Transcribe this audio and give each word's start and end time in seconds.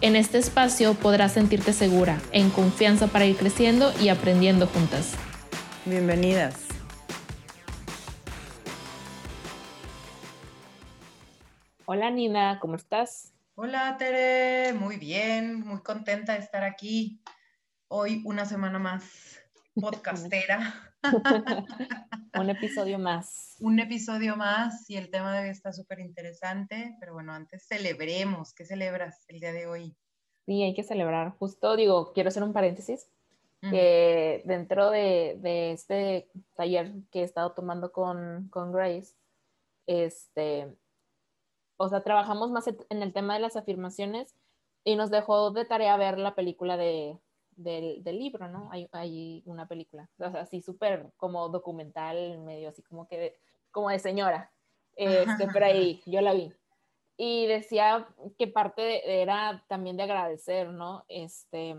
En 0.00 0.14
este 0.14 0.38
espacio 0.38 0.94
podrás 0.94 1.32
sentirte 1.32 1.72
segura, 1.72 2.20
en 2.30 2.50
confianza 2.50 3.08
para 3.08 3.24
ir 3.24 3.36
creciendo 3.36 3.92
y 4.00 4.10
aprendiendo 4.10 4.68
juntas. 4.68 5.16
Bienvenidas. 5.84 6.68
Hola 11.84 12.10
Nina, 12.10 12.60
¿cómo 12.60 12.76
estás? 12.76 13.32
Hola 13.56 13.96
Tere, 13.98 14.72
muy 14.72 14.98
bien, 14.98 15.66
muy 15.66 15.82
contenta 15.82 16.34
de 16.34 16.38
estar 16.38 16.62
aquí. 16.62 17.20
Hoy 17.88 18.22
una 18.24 18.44
semana 18.44 18.78
más 18.78 19.40
podcastera. 19.74 20.87
Un 22.38 22.50
episodio 22.50 22.98
más. 22.98 23.56
Un 23.60 23.78
episodio 23.78 24.36
más 24.36 24.88
y 24.90 24.96
el 24.96 25.10
tema 25.10 25.34
de 25.34 25.44
hoy 25.44 25.50
está 25.50 25.72
súper 25.72 26.00
interesante, 26.00 26.96
pero 27.00 27.14
bueno, 27.14 27.32
antes 27.32 27.66
celebremos. 27.66 28.52
¿Qué 28.54 28.64
celebras 28.64 29.24
el 29.28 29.40
día 29.40 29.52
de 29.52 29.66
hoy? 29.66 29.96
Sí, 30.46 30.62
hay 30.62 30.74
que 30.74 30.82
celebrar. 30.82 31.36
Justo 31.38 31.76
digo, 31.76 32.12
quiero 32.12 32.28
hacer 32.28 32.42
un 32.42 32.52
paréntesis, 32.52 33.06
que 33.60 34.42
dentro 34.44 34.90
de, 34.90 35.72
este 35.72 36.30
taller 36.54 36.92
que 37.10 37.20
he 37.20 37.24
estado 37.24 37.52
tomando 37.52 37.90
con, 37.90 38.48
con 38.50 38.70
Grace, 38.72 39.14
este, 39.86 40.76
o 41.76 41.88
sea, 41.88 42.02
trabajamos 42.02 42.50
más 42.50 42.66
en 42.68 43.02
el 43.02 43.12
tema 43.12 43.34
de 43.34 43.40
las 43.40 43.56
afirmaciones 43.56 44.34
y 44.84 44.94
nos 44.94 45.10
dejó 45.10 45.50
de 45.50 45.64
tarea 45.64 45.96
ver 45.96 46.18
la 46.18 46.36
película 46.36 46.76
de, 46.76 47.18
del, 47.58 48.02
del, 48.02 48.18
libro, 48.18 48.48
¿no? 48.48 48.68
Hay, 48.70 48.88
hay, 48.92 49.42
una 49.46 49.66
película, 49.66 50.08
o 50.18 50.30
sea, 50.30 50.42
así 50.42 50.62
súper 50.62 51.12
como 51.16 51.48
documental, 51.48 52.38
medio 52.38 52.68
así 52.68 52.82
como 52.82 53.06
que, 53.06 53.18
de, 53.18 53.36
como 53.70 53.90
de 53.90 53.98
señora, 53.98 54.52
este, 54.96 55.48
pero 55.52 55.66
ahí 55.66 56.00
yo 56.06 56.20
la 56.20 56.32
vi. 56.32 56.52
Y 57.16 57.46
decía 57.46 58.08
que 58.38 58.46
parte 58.46 59.20
era 59.20 59.64
también 59.68 59.96
de 59.96 60.04
agradecer, 60.04 60.68
¿no? 60.68 61.04
Este, 61.08 61.76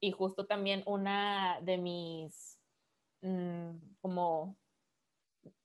y 0.00 0.10
justo 0.12 0.46
también 0.46 0.82
una 0.86 1.60
de 1.62 1.78
mis, 1.78 2.58
mmm, 3.22 3.70
como, 4.00 4.56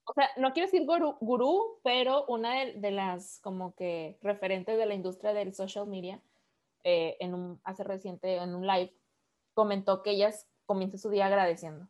o 0.05 0.13
sea, 0.13 0.29
no 0.37 0.53
quiero 0.53 0.67
decir 0.67 0.85
gurú, 0.85 1.17
gurú 1.21 1.79
pero 1.83 2.25
una 2.27 2.59
de, 2.59 2.73
de, 2.73 2.91
las 2.91 3.39
como 3.41 3.73
que 3.75 4.17
referentes 4.21 4.77
de 4.77 4.85
la 4.85 4.93
industria 4.93 5.33
del 5.33 5.55
social 5.55 5.87
media, 5.87 6.21
eh, 6.87 7.17
en 7.19 7.33
un, 7.33 7.59
hace 7.63 7.83
reciente, 7.83 8.35
en 8.35 8.53
un 8.53 8.67
live, 8.67 8.93
comentó 9.55 10.03
que 10.03 10.11
ellas 10.11 10.47
comienza 10.67 10.99
su 10.99 11.09
día 11.09 11.25
agradeciendo. 11.25 11.87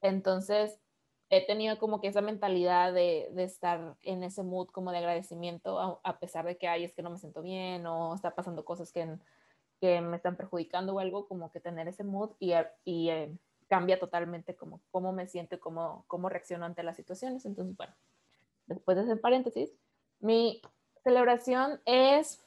Entonces, 0.00 0.80
he 1.28 1.44
tenido 1.46 1.78
como 1.78 2.00
que 2.00 2.08
esa 2.08 2.22
mentalidad 2.22 2.92
de, 2.92 3.28
de 3.32 3.44
estar 3.44 3.96
en 4.02 4.22
ese 4.22 4.42
mood 4.42 4.68
como 4.68 4.92
de 4.92 4.98
agradecimiento, 4.98 5.78
a, 5.78 6.00
a, 6.04 6.18
pesar 6.18 6.46
de 6.46 6.56
que 6.56 6.68
hay 6.68 6.84
es 6.84 6.94
que 6.94 7.02
no 7.02 7.10
me 7.10 7.18
siento 7.18 7.42
bien 7.42 7.86
o 7.86 8.14
está 8.14 8.34
pasando 8.34 8.64
cosas 8.64 8.92
que, 8.92 9.18
que 9.80 10.00
me 10.00 10.16
están 10.16 10.36
perjudicando 10.36 10.94
o 10.94 10.98
algo, 10.98 11.26
como 11.26 11.50
que 11.50 11.60
tener 11.60 11.88
ese 11.88 12.04
mood 12.04 12.30
y, 12.38 12.52
y 12.84 13.10
eh, 13.10 13.36
cambia 13.68 13.98
totalmente 13.98 14.54
como 14.54 14.82
cómo 14.90 15.12
me 15.12 15.26
siento 15.26 15.58
cómo, 15.58 16.04
cómo 16.06 16.28
reacciono 16.28 16.66
ante 16.66 16.82
las 16.82 16.96
situaciones. 16.96 17.46
Entonces, 17.46 17.76
bueno, 17.76 17.94
después 18.66 18.96
de 18.96 19.04
ese 19.04 19.16
paréntesis, 19.16 19.72
mi 20.20 20.60
celebración 21.02 21.80
es 21.86 22.44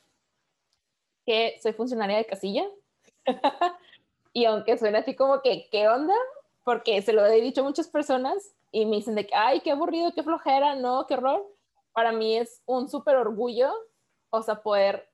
que 1.26 1.58
soy 1.62 1.74
funcionaria 1.74 2.18
de 2.18 2.26
casilla. 2.26 2.66
Y 4.36 4.44
aunque 4.44 4.78
suena 4.78 5.00
así 5.00 5.16
como 5.16 5.42
que, 5.42 5.70
¿qué 5.72 5.88
onda? 5.88 6.14
Porque 6.66 7.02
se 7.02 7.14
lo 7.14 7.26
he 7.26 7.40
dicho 7.40 7.62
a 7.62 7.64
muchas 7.64 7.88
personas 7.88 8.54
y 8.70 8.86
me 8.86 8.98
dicen 8.98 9.16
de 9.16 9.26
que, 9.26 9.34
ay, 9.34 9.62
qué 9.62 9.72
aburrido, 9.72 10.12
qué 10.14 10.24
flojera, 10.24 10.76
no, 10.76 11.08
qué 11.08 11.14
horror. 11.14 11.42
Para 11.94 12.12
mí 12.12 12.36
es 12.36 12.62
un 12.66 12.90
súper 12.90 13.16
orgullo, 13.16 13.72
o 14.32 14.42
sea, 14.42 14.62
poder 14.62 15.10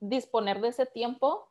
disponer 0.00 0.60
de 0.60 0.68
ese 0.68 0.84
tiempo 0.84 1.48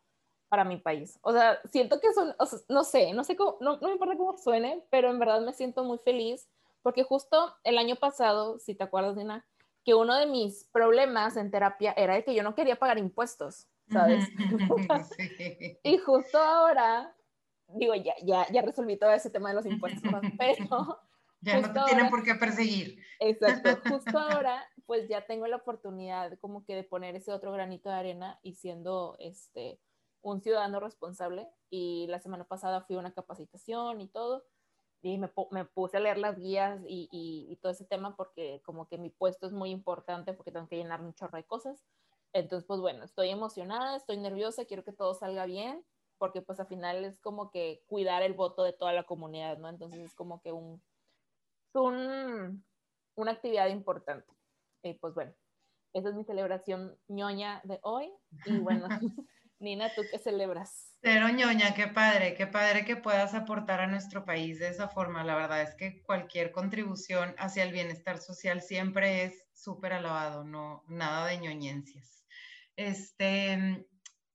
para 0.50 0.66
mi 0.66 0.76
país. 0.76 1.18
O 1.22 1.32
sea, 1.32 1.58
siento 1.72 2.02
que 2.02 2.14
son, 2.14 2.36
o 2.38 2.46
no 2.68 2.84
sé, 2.84 3.14
no 3.14 3.24
sé 3.24 3.38
cómo, 3.38 3.56
no, 3.62 3.78
no 3.78 3.88
me 3.88 3.94
importa 3.94 4.18
cómo 4.18 4.38
suene, 4.38 4.86
pero 4.90 5.10
en 5.10 5.18
verdad 5.18 5.40
me 5.40 5.54
siento 5.54 5.86
muy 5.86 6.00
feliz 6.00 6.50
porque 6.82 7.04
justo 7.04 7.56
el 7.64 7.78
año 7.78 7.96
pasado, 7.96 8.60
si 8.60 8.76
te 8.76 8.84
acuerdas, 8.84 9.16
Dina, 9.16 9.46
que 9.86 9.94
uno 9.94 10.16
de 10.16 10.26
mis 10.26 10.66
problemas 10.66 11.38
en 11.38 11.50
terapia 11.50 11.94
era 11.96 12.16
de 12.16 12.26
que 12.26 12.36
yo 12.36 12.44
no 12.44 12.56
quería 12.56 12.76
pagar 12.76 12.98
impuestos. 12.98 13.68
¿Sabes? 13.92 14.26
Sí. 14.26 14.36
y 15.84 15.98
justo 15.98 16.38
ahora, 16.38 17.16
digo, 17.68 17.96
ya, 17.96 18.14
ya, 18.24 18.48
ya 18.52 18.62
resolví 18.62 18.98
todo 18.98 19.12
ese 19.12 19.30
tema 19.30 19.50
de 19.50 19.56
los 19.56 19.66
impuestos, 19.66 20.12
pero... 20.38 21.02
Ya 21.42 21.62
no 21.62 21.72
te 21.74 21.78
ahora, 21.78 21.94
tienen 21.94 22.10
por 22.10 22.24
qué 22.24 22.34
perseguir. 22.34 22.98
Exacto, 23.20 23.78
justo 23.88 24.18
ahora, 24.18 24.66
pues 24.88 25.08
ya 25.08 25.28
tengo 25.28 25.46
la 25.46 25.58
oportunidad 25.58 26.40
como 26.40 26.66
que 26.66 26.74
de 26.74 26.84
poner 26.84 27.16
ese 27.16 27.32
otro 27.32 27.52
granito 27.52 27.90
de 27.90 27.96
arena 27.96 28.40
y 28.42 28.56
siendo 28.56 29.16
este, 29.20 29.80
un 30.22 30.42
ciudadano 30.42 30.80
responsable. 30.80 31.48
Y 31.70 32.08
la 32.08 32.20
semana 32.20 32.46
pasada 32.46 32.82
fui 32.82 32.96
a 32.96 33.00
una 33.00 33.14
capacitación 33.14 34.02
y 34.02 34.08
todo, 34.08 34.44
y 35.04 35.20
me, 35.20 35.32
me 35.52 35.66
puse 35.66 35.98
a 35.98 36.00
leer 36.00 36.18
las 36.18 36.40
guías 36.40 36.82
y, 36.88 37.08
y, 37.12 37.46
y 37.52 37.56
todo 37.58 37.72
ese 37.72 37.86
tema 37.86 38.16
porque 38.16 38.62
como 38.66 38.88
que 38.88 38.98
mi 38.98 39.12
puesto 39.12 39.46
es 39.46 39.54
muy 39.54 39.70
importante 39.70 40.34
porque 40.34 40.52
tengo 40.52 40.68
que 40.68 40.78
llenar 40.78 41.02
un 41.02 41.14
chorro 41.14 41.38
de 41.38 41.46
cosas. 41.46 41.86
Entonces, 42.36 42.68
pues 42.68 42.82
bueno, 42.82 43.06
estoy 43.06 43.30
emocionada, 43.30 43.96
estoy 43.96 44.18
nerviosa, 44.18 44.66
quiero 44.66 44.84
que 44.84 44.92
todo 44.92 45.14
salga 45.14 45.46
bien, 45.46 45.86
porque 46.18 46.42
pues 46.42 46.60
al 46.60 46.68
final 46.68 47.06
es 47.06 47.18
como 47.22 47.50
que 47.50 47.82
cuidar 47.88 48.24
el 48.24 48.34
voto 48.34 48.64
de 48.64 48.74
toda 48.74 48.92
la 48.92 49.04
comunidad, 49.04 49.58
¿no? 49.58 49.70
Entonces 49.70 50.02
es 50.02 50.14
como 50.16 50.42
que 50.42 50.52
un, 50.52 50.84
un 51.74 52.66
una 53.16 53.32
actividad 53.32 53.70
importante. 53.70 54.30
Y 54.84 54.96
pues 54.96 55.14
bueno, 55.14 55.34
esa 55.94 56.10
es 56.10 56.16
mi 56.16 56.26
celebración 56.26 57.00
ñoña 57.08 57.62
de 57.64 57.80
hoy. 57.84 58.12
Y 58.46 58.58
bueno, 58.60 58.88
Nina, 59.60 59.90
¿tú 59.96 60.02
qué 60.12 60.20
celebras? 60.20 60.98
Pero 61.00 61.30
ñoña, 61.30 61.74
qué 61.74 61.88
padre, 61.88 62.36
qué 62.36 62.48
padre 62.48 62.84
que 62.84 62.98
puedas 62.98 63.34
aportar 63.34 63.80
a 63.80 63.88
nuestro 63.88 64.26
país 64.26 64.60
de 64.60 64.68
esa 64.68 64.90
forma. 64.90 65.24
La 65.24 65.36
verdad 65.36 65.62
es 65.62 65.74
que 65.76 66.04
cualquier 66.04 66.52
contribución 66.52 67.34
hacia 67.38 67.64
el 67.64 67.72
bienestar 67.72 68.18
social 68.18 68.62
siempre 68.62 69.24
es 69.24 69.48
súper 69.54 69.94
alabado, 69.94 70.44
no 70.44 70.84
nada 70.90 71.28
de 71.28 71.38
ñoñencias. 71.38 72.25
Este, 72.76 73.86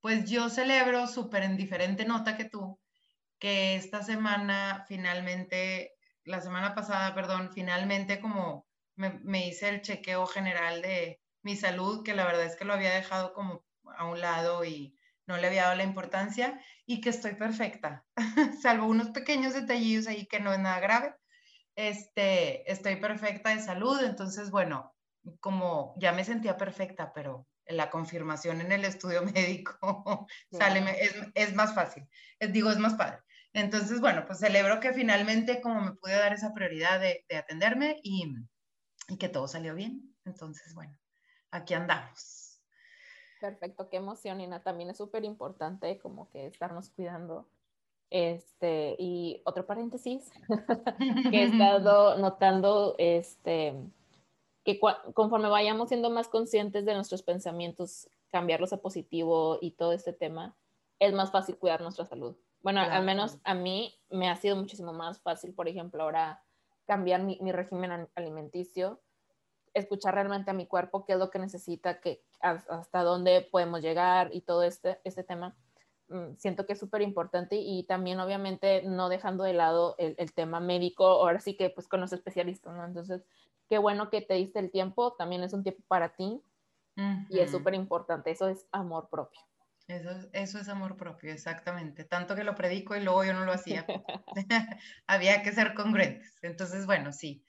pues 0.01 0.31
yo 0.31 0.49
celebro 0.49 1.07
súper 1.07 1.43
en 1.43 1.57
diferente 1.57 2.05
nota 2.05 2.37
que 2.37 2.45
tú, 2.45 2.81
que 3.39 3.77
esta 3.77 4.03
semana 4.03 4.85
finalmente, 4.89 5.95
la 6.25 6.41
semana 6.41 6.75
pasada, 6.75 7.15
perdón, 7.15 7.51
finalmente 7.53 8.21
como 8.21 8.67
me, 8.97 9.47
hice 9.47 9.69
el 9.69 9.83
chequeo 9.83 10.27
general 10.27 10.83
de 10.83 11.21
mi 11.43 11.57
salud, 11.57 12.05
que 12.05 12.15
la 12.15 12.27
verdad 12.27 12.45
es 12.45 12.57
que 12.57 12.65
lo 12.65 12.75
había 12.75 12.95
dejado 12.95 13.33
como 13.33 13.65
a 13.97 14.05
un 14.07 14.21
lado 14.21 14.65
y 14.65 14.95
no 15.27 15.37
le 15.37 15.47
había 15.47 15.65
dado 15.65 15.77
la 15.77 15.85
importancia 15.85 16.61
y 16.87 17.01
que 17.01 17.11
estoy 17.11 17.35
perfecta, 17.35 18.05
salvo 18.63 18.87
unos 18.87 19.11
pequeños 19.11 19.55
detallillos 19.55 20.07
ahí 20.07 20.27
que 20.27 20.41
no 20.41 20.53
es 20.53 20.59
nada 20.59 20.81
grave. 20.81 21.15
Este, 21.77 22.71
estoy 22.71 22.97
perfecta 22.97 23.51
de 23.51 23.63
salud, 23.63 24.03
entonces 24.03 24.51
bueno, 24.51 24.95
como 25.41 25.95
ya 25.99 26.13
me 26.13 26.25
sentía 26.25 26.57
perfecta, 26.57 27.13
pero 27.15 27.47
la 27.71 27.91
confirmación 27.91 28.61
en 28.61 28.73
el 28.73 28.85
estudio 28.85 29.23
médico 29.35 30.27
sale, 30.51 30.85
es, 31.03 31.15
es, 31.35 31.55
más 31.55 31.75
fácil, 31.75 32.09
es, 32.39 32.53
digo, 32.53 32.71
es 32.71 32.79
más 32.79 32.95
padre. 32.95 33.19
Entonces, 33.53 34.01
bueno, 34.01 34.25
pues 34.27 34.39
celebro 34.39 34.79
que 34.79 34.93
finalmente 34.93 35.61
como 35.61 35.81
me 35.81 35.93
pude 35.93 36.13
dar 36.13 36.33
esa 36.33 36.53
prioridad 36.53 37.01
de, 37.01 37.25
de 37.29 37.37
atenderme 37.37 37.97
y, 38.03 38.33
y, 39.09 39.17
que 39.17 39.29
todo 39.29 39.49
salió 39.49 39.75
bien. 39.75 40.15
Entonces, 40.25 40.73
bueno, 40.75 40.97
aquí 41.51 41.75
andamos. 41.75 42.61
Perfecto, 43.41 43.89
qué 43.89 43.97
emoción, 43.97 44.39
Nina. 44.39 44.63
También 44.63 44.91
es 44.91 44.99
súper 44.99 45.25
importante 45.25 45.99
como 45.99 46.31
que 46.31 46.47
estarnos 46.47 46.91
cuidando. 46.91 47.49
Este, 48.11 48.97
y 48.99 49.41
otro 49.45 49.67
paréntesis, 49.67 50.31
que 51.31 51.43
he 51.43 51.45
estado 51.45 52.19
notando, 52.19 52.97
este, 52.99 53.75
que 54.65 54.79
conforme 55.15 55.49
vayamos 55.49 55.89
siendo 55.89 56.11
más 56.11 56.29
conscientes 56.29 56.85
de 56.85 56.95
nuestros 56.95 57.23
pensamientos, 57.23 58.11
cambiarlos 58.31 58.73
a 58.73 58.83
positivo 58.83 59.59
y 59.61 59.73
todo 59.73 59.93
este 59.93 60.13
tema, 60.13 60.55
es 60.99 61.13
más 61.13 61.31
fácil 61.31 61.57
cuidar 61.57 61.81
nuestra 61.81 62.05
salud. 62.05 62.37
Bueno, 62.63 62.81
claro. 62.81 62.95
al 62.97 63.05
menos 63.05 63.39
a 63.45 63.55
mí 63.55 63.95
me 64.11 64.29
ha 64.29 64.37
sido 64.37 64.57
muchísimo 64.57 64.93
más 64.93 65.21
fácil, 65.21 65.55
por 65.55 65.67
ejemplo, 65.67 66.03
ahora 66.03 66.43
cambiar 66.87 67.23
mi, 67.23 67.39
mi, 67.41 67.53
régimen 67.53 68.09
alimenticio, 68.15 69.01
escuchar 69.73 70.15
realmente 70.15 70.51
a 70.51 70.55
mi 70.55 70.67
cuerpo 70.67 71.05
qué 71.05 71.15
es 71.15 71.19
lo 71.19 71.31
que 71.31 71.39
necesita, 71.39 72.01
que, 72.01 72.23
hasta 72.41 73.03
dónde 73.03 73.43
podemos 73.51 73.81
llegar 73.81 74.31
y 74.33 74.43
todo 74.43 74.63
este, 74.63 75.01
este 75.05 75.25
tema. 75.25 75.57
mm, 76.09 76.37
siento 76.37 76.67
que 76.67 76.73
es 76.73 76.79
súper 76.79 77.03
importante 77.03 77.57
y 77.57 77.85
también 77.85 78.21
obviamente 78.21 78.83
no 78.83 79.09
dejando 79.09 79.45
de 79.45 79.53
lado 79.55 79.95
el, 79.99 80.15
el, 80.19 80.33
tema 80.33 80.61
médico, 80.61 81.07
ahora 81.07 81.41
sí 81.41 81.57
que 81.57 81.71
pues 81.71 81.87
con 81.89 82.01
los 82.01 82.13
especialistas, 82.13 82.75
¿no? 82.75 82.85
Entonces, 82.85 83.25
qué 83.71 83.79
bueno 83.79 84.11
que 84.11 84.21
te 84.21 84.35
diste 84.35 84.59
el 84.59 84.71
tiempo, 84.71 85.15
también 85.15 85.43
es 85.45 85.53
un 85.53 85.63
tiempo 85.63 85.83
para 85.87 86.15
ti 86.15 86.43
y 87.31 87.39
es 87.39 87.51
súper 87.51 87.75
importante, 87.75 88.31
eso 88.31 88.49
es 88.49 88.67
amor 88.73 89.09
propio. 89.09 89.41
Eso, 89.87 90.11
eso 90.33 90.59
es 90.59 90.69
amor 90.69 90.97
propio, 90.97 91.33
exactamente. 91.33 92.05
Tanto 92.05 92.37
que 92.37 92.45
lo 92.45 92.55
predico 92.55 92.95
y 92.95 93.01
luego 93.01 93.25
yo 93.25 93.33
no 93.33 93.45
lo 93.45 93.53
hacía. 93.53 93.87
Había 95.07 95.43
que 95.43 95.53
ser 95.53 95.75
congruentes. 95.75 96.37
Entonces, 96.43 96.85
bueno, 96.85 97.13
sí. 97.13 97.45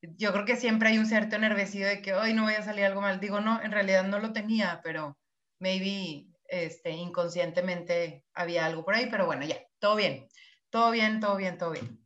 Yo 0.00 0.32
creo 0.32 0.44
que 0.44 0.56
siempre 0.56 0.88
hay 0.88 0.98
un 0.98 1.06
cierto 1.06 1.38
nerviosidad 1.38 1.88
de 1.88 2.02
que 2.02 2.14
hoy 2.14 2.34
no 2.34 2.44
voy 2.44 2.54
a 2.54 2.62
salir 2.62 2.84
algo 2.84 3.00
mal. 3.00 3.20
Digo, 3.20 3.40
no, 3.40 3.60
en 3.62 3.70
realidad 3.70 4.04
no 4.04 4.18
lo 4.18 4.32
tenía, 4.32 4.80
pero 4.82 5.18
maybe 5.60 6.26
este, 6.48 6.90
inconscientemente 6.90 8.24
había 8.34 8.66
algo 8.66 8.84
por 8.84 8.94
ahí, 8.94 9.08
pero 9.10 9.26
bueno, 9.26 9.44
ya, 9.44 9.56
todo 9.78 9.96
bien, 9.96 10.28
todo 10.70 10.90
bien, 10.90 11.20
todo 11.20 11.36
bien, 11.36 11.58
todo 11.58 11.72
bien. 11.72 12.03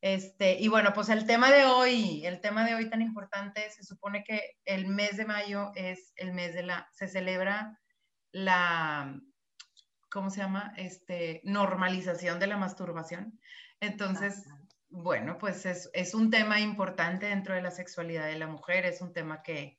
Este, 0.00 0.58
y 0.60 0.68
bueno, 0.68 0.92
pues 0.94 1.08
el 1.08 1.26
tema 1.26 1.50
de 1.50 1.64
hoy, 1.64 2.24
el 2.24 2.40
tema 2.40 2.64
de 2.64 2.74
hoy 2.74 2.88
tan 2.88 3.02
importante, 3.02 3.68
se 3.70 3.82
supone 3.82 4.22
que 4.22 4.56
el 4.64 4.86
mes 4.86 5.16
de 5.16 5.24
mayo 5.24 5.72
es 5.74 6.12
el 6.16 6.32
mes 6.32 6.54
de 6.54 6.62
la, 6.62 6.88
se 6.92 7.08
celebra 7.08 7.80
la, 8.30 9.20
¿cómo 10.08 10.30
se 10.30 10.40
llama? 10.40 10.72
Este, 10.76 11.40
normalización 11.44 12.38
de 12.38 12.46
la 12.46 12.56
masturbación. 12.56 13.40
Entonces, 13.80 14.44
bueno, 14.88 15.36
pues 15.38 15.66
es, 15.66 15.90
es, 15.92 16.14
un 16.14 16.30
tema 16.30 16.60
importante 16.60 17.26
dentro 17.26 17.54
de 17.54 17.62
la 17.62 17.70
sexualidad 17.70 18.26
de 18.26 18.38
la 18.38 18.46
mujer, 18.46 18.86
es 18.86 19.00
un 19.00 19.12
tema 19.12 19.42
que, 19.42 19.78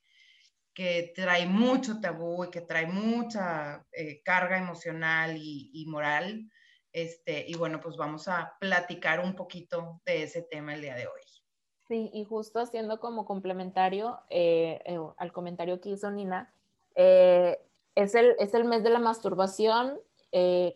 que 0.74 1.14
trae 1.16 1.46
mucho 1.46 2.02
tabú 2.02 2.44
y 2.44 2.50
que 2.50 2.62
trae 2.62 2.88
mucha 2.88 3.86
eh, 3.92 4.22
carga 4.24 4.58
emocional 4.58 5.38
y, 5.38 5.72
y 5.74 5.86
moral. 5.86 6.50
Este, 7.02 7.46
y 7.48 7.56
bueno, 7.56 7.80
pues 7.80 7.96
vamos 7.96 8.28
a 8.28 8.58
platicar 8.60 9.22
un 9.22 9.34
poquito 9.34 10.02
de 10.06 10.24
ese 10.24 10.42
tema 10.42 10.74
el 10.74 10.82
día 10.82 10.96
de 10.96 11.08
hoy. 11.08 11.22
Sí, 11.88 12.10
y 12.14 12.26
justo 12.26 12.60
haciendo 12.60 13.00
como 13.00 13.26
complementario 13.26 14.20
eh, 14.30 14.82
eh, 14.86 15.00
al 15.18 15.32
comentario 15.32 15.80
que 15.80 15.90
hizo 15.90 16.12
Nina, 16.12 16.54
eh, 16.96 17.58
es, 17.96 18.16
el, 18.16 18.36
es 18.38 18.54
el 18.54 18.66
mes 18.66 18.84
de 18.84 18.90
la 18.90 19.00
masturbación 19.00 20.00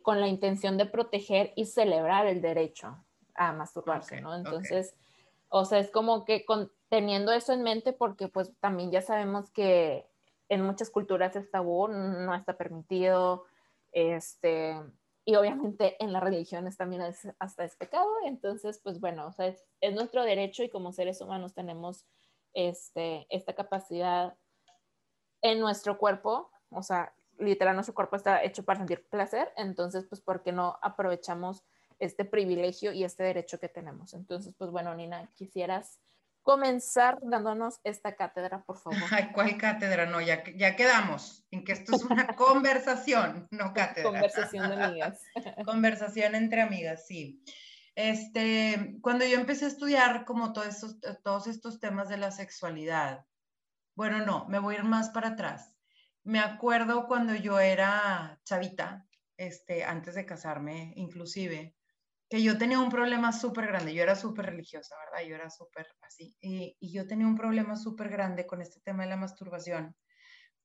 con 0.02 0.20
la 0.20 0.28
intención 0.28 0.78
de 0.78 0.88
proteger 0.88 1.54
y 1.56 1.66
celebrar 1.66 2.26
el 2.26 2.42
derecho 2.42 2.98
a 3.36 3.54
masturbarse, 3.54 4.20
¿no? 4.20 4.36
Entonces, 4.36 4.96
o 5.50 5.64
sea, 5.66 5.78
es 5.78 5.92
como 5.92 6.26
que 6.26 6.44
con, 6.44 6.72
teniendo 6.90 7.32
eso 7.32 7.54
en 7.54 7.62
mente, 7.62 7.94
porque 7.94 8.30
pues 8.30 8.52
también 8.60 8.90
ya 8.90 9.04
sabemos 9.04 9.52
que 9.52 10.08
en 10.50 10.64
muchas 10.64 10.90
culturas 10.90 11.36
es 11.36 11.52
tabú, 11.52 11.88
no 11.88 12.34
está 12.34 12.58
permitido, 12.58 13.46
este, 13.92 14.82
y 15.26 15.36
obviamente 15.36 15.96
en 16.04 16.12
las 16.12 16.24
religiones 16.24 16.78
también 16.78 17.02
es, 17.02 17.28
hasta 17.40 17.64
es 17.64 17.76
pecado, 17.76 18.10
entonces 18.26 18.80
pues 18.84 19.00
bueno, 19.00 19.28
o 19.28 19.32
sea, 19.32 19.48
es, 19.48 19.64
es, 19.82 19.94
nuestro 19.94 20.24
derecho 20.24 20.64
y 20.64 20.70
como 20.70 20.92
seres 20.92 21.22
humanos 21.22 21.54
tenemos 21.54 22.06
este, 22.54 23.26
esta 23.30 23.54
capacidad 23.54 24.36
en 25.42 25.60
nuestro 25.60 25.98
cuerpo, 25.98 26.52
o 26.70 26.84
sea, 26.84 27.14
literal 27.38 27.76
nuestro 27.76 27.96
cuerpo 27.96 28.16
está 28.16 28.44
hecho 28.44 28.64
para 28.64 28.80
sentir 28.80 29.08
placer, 29.10 29.52
entonces 29.56 30.06
pues 30.08 30.22
¿por 30.22 30.44
qué 30.44 30.52
no 30.52 30.78
aprovechamos 30.82 31.64
este 32.00 32.26
privilegio 32.26 32.92
y 32.92 33.04
este 33.04 33.24
derecho 33.24 33.60
que 33.60 33.70
tenemos? 33.70 34.14
Entonces 34.14 34.54
pues 34.58 34.72
bueno, 34.72 34.94
Nina, 34.94 35.30
quisieras 35.36 36.00
comenzar 36.44 37.20
dándonos 37.22 37.80
esta 37.84 38.16
cátedra, 38.16 38.64
por 38.64 38.78
favor. 38.78 39.00
Ay, 39.12 39.32
¿cuál 39.34 39.58
cátedra? 39.58 40.06
No, 40.06 40.22
ya, 40.22 40.44
ya 40.56 40.76
quedamos 40.76 41.46
en 41.52 41.64
que 41.64 41.72
esto 41.72 41.96
es 41.96 42.04
una 42.04 42.28
conversación, 42.36 43.48
no 43.50 43.74
cátedra. 43.74 44.12
Conversación 44.12 44.70
de 44.70 44.84
amigas. 44.84 45.22
conversación 45.66 46.36
entre 46.36 46.62
amigas, 46.62 47.08
sí. 47.08 47.44
Este, 47.96 48.98
cuando 49.02 49.26
yo 49.26 49.38
empecé 49.38 49.66
a 49.66 49.70
estudiar 49.70 50.26
como 50.26 50.52
todos 50.52 50.68
estos, 50.68 51.00
todos 51.24 51.48
estos 51.48 51.80
temas 51.80 52.10
de 52.10 52.18
la 52.18 52.32
sexualidad, 52.32 53.26
bueno, 53.96 54.26
no, 54.26 54.46
me 54.48 54.60
voy 54.60 54.76
a 54.76 54.80
ir 54.80 54.84
más 54.84 55.10
para 55.10 55.30
atrás. 55.30 55.74
Me 56.24 56.40
acuerdo 56.40 57.08
cuando 57.08 57.36
yo 57.36 57.60
era 57.60 58.40
chavita, 58.44 59.08
este, 59.38 59.84
antes 59.84 60.16
de 60.16 60.26
casarme, 60.26 60.94
inclusive, 60.96 61.76
que 62.30 62.42
yo 62.42 62.58
tenía 62.58 62.80
un 62.80 62.90
problema 62.90 63.32
súper 63.32 63.68
grande, 63.68 63.94
yo 63.94 64.04
era 64.04 64.16
súper 64.16 64.48
religiosa, 64.48 64.96
¿verdad? 65.06 65.28
Yo 65.28 65.36
era 65.36 65.50
súper 65.50 65.88
así, 66.02 66.36
y, 66.40 66.76
y, 66.80 66.94
yo 66.94 67.08
tenía 67.08 67.28
un 67.28 67.36
problema 67.36 67.76
súper 67.76 68.10
grande 68.10 68.46
con 68.46 68.62
este 68.62 68.80
tema 68.82 69.04
de 69.04 69.10
la 69.10 69.18
masturbación, 69.18 69.96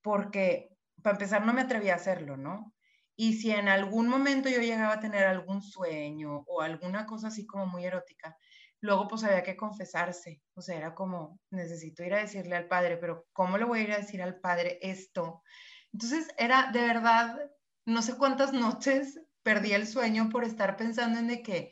porque 0.03 0.71
para 1.03 1.15
empezar 1.15 1.45
no 1.45 1.53
me 1.53 1.63
atrevía 1.63 1.95
a 1.95 1.97
hacerlo, 1.97 2.37
¿no? 2.37 2.73
Y 3.17 3.35
si 3.35 3.51
en 3.51 3.69
algún 3.69 4.09
momento 4.09 4.49
yo 4.49 4.61
llegaba 4.61 4.95
a 4.95 5.01
tener 5.01 5.25
algún 5.25 5.61
sueño 5.61 6.45
o 6.47 6.61
alguna 6.63 7.05
cosa 7.05 7.29
así 7.29 7.47
como 7.47 7.67
muy 7.67 7.85
erótica, 7.85 8.37
luego 8.81 9.09
pues 9.09 9.25
había 9.25 9.43
que 9.43 9.57
confesarse, 9.57 10.41
o 10.55 10.63
sea, 10.63 10.77
era 10.77 10.95
como, 10.95 11.41
necesito 11.51 12.05
ir 12.05 12.15
a 12.15 12.21
decirle 12.21 12.57
al 12.57 12.69
padre, 12.69 12.97
pero 12.97 13.27
¿cómo 13.33 13.59
le 13.59 13.65
voy 13.65 13.81
a 13.81 13.83
ir 13.83 13.93
a 13.93 13.99
decir 13.99 14.23
al 14.23 14.39
padre 14.41 14.79
esto? 14.83 15.43
Entonces 15.93 16.29
era 16.39 16.71
de 16.73 16.81
verdad, 16.81 17.39
no 17.87 18.03
sé 18.03 18.17
cuántas 18.17 18.53
noches 18.79 19.21
perdí 19.49 19.73
el 19.73 19.87
sueño 19.87 20.29
por 20.29 20.45
estar 20.45 20.77
pensando 20.77 21.19
en 21.19 21.27
de 21.27 21.43
que, 21.43 21.71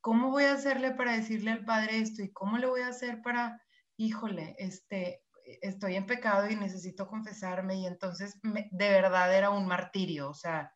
¿cómo 0.00 0.32
voy 0.32 0.42
a 0.44 0.54
hacerle 0.54 0.90
para 0.90 1.12
decirle 1.12 1.52
al 1.52 1.64
padre 1.64 1.98
esto? 1.98 2.24
¿Y 2.24 2.32
cómo 2.32 2.58
le 2.58 2.66
voy 2.66 2.80
a 2.80 2.88
hacer 2.88 3.22
para, 3.22 3.62
híjole, 3.96 4.56
este, 4.58 5.22
estoy 5.62 5.94
en 5.94 6.06
pecado 6.06 6.50
y 6.50 6.56
necesito 6.56 7.06
confesarme? 7.06 7.76
Y 7.76 7.86
entonces 7.86 8.40
de 8.42 8.88
verdad 8.88 9.32
era 9.32 9.50
un 9.50 9.64
martirio, 9.64 10.28
o 10.28 10.34
sea, 10.34 10.74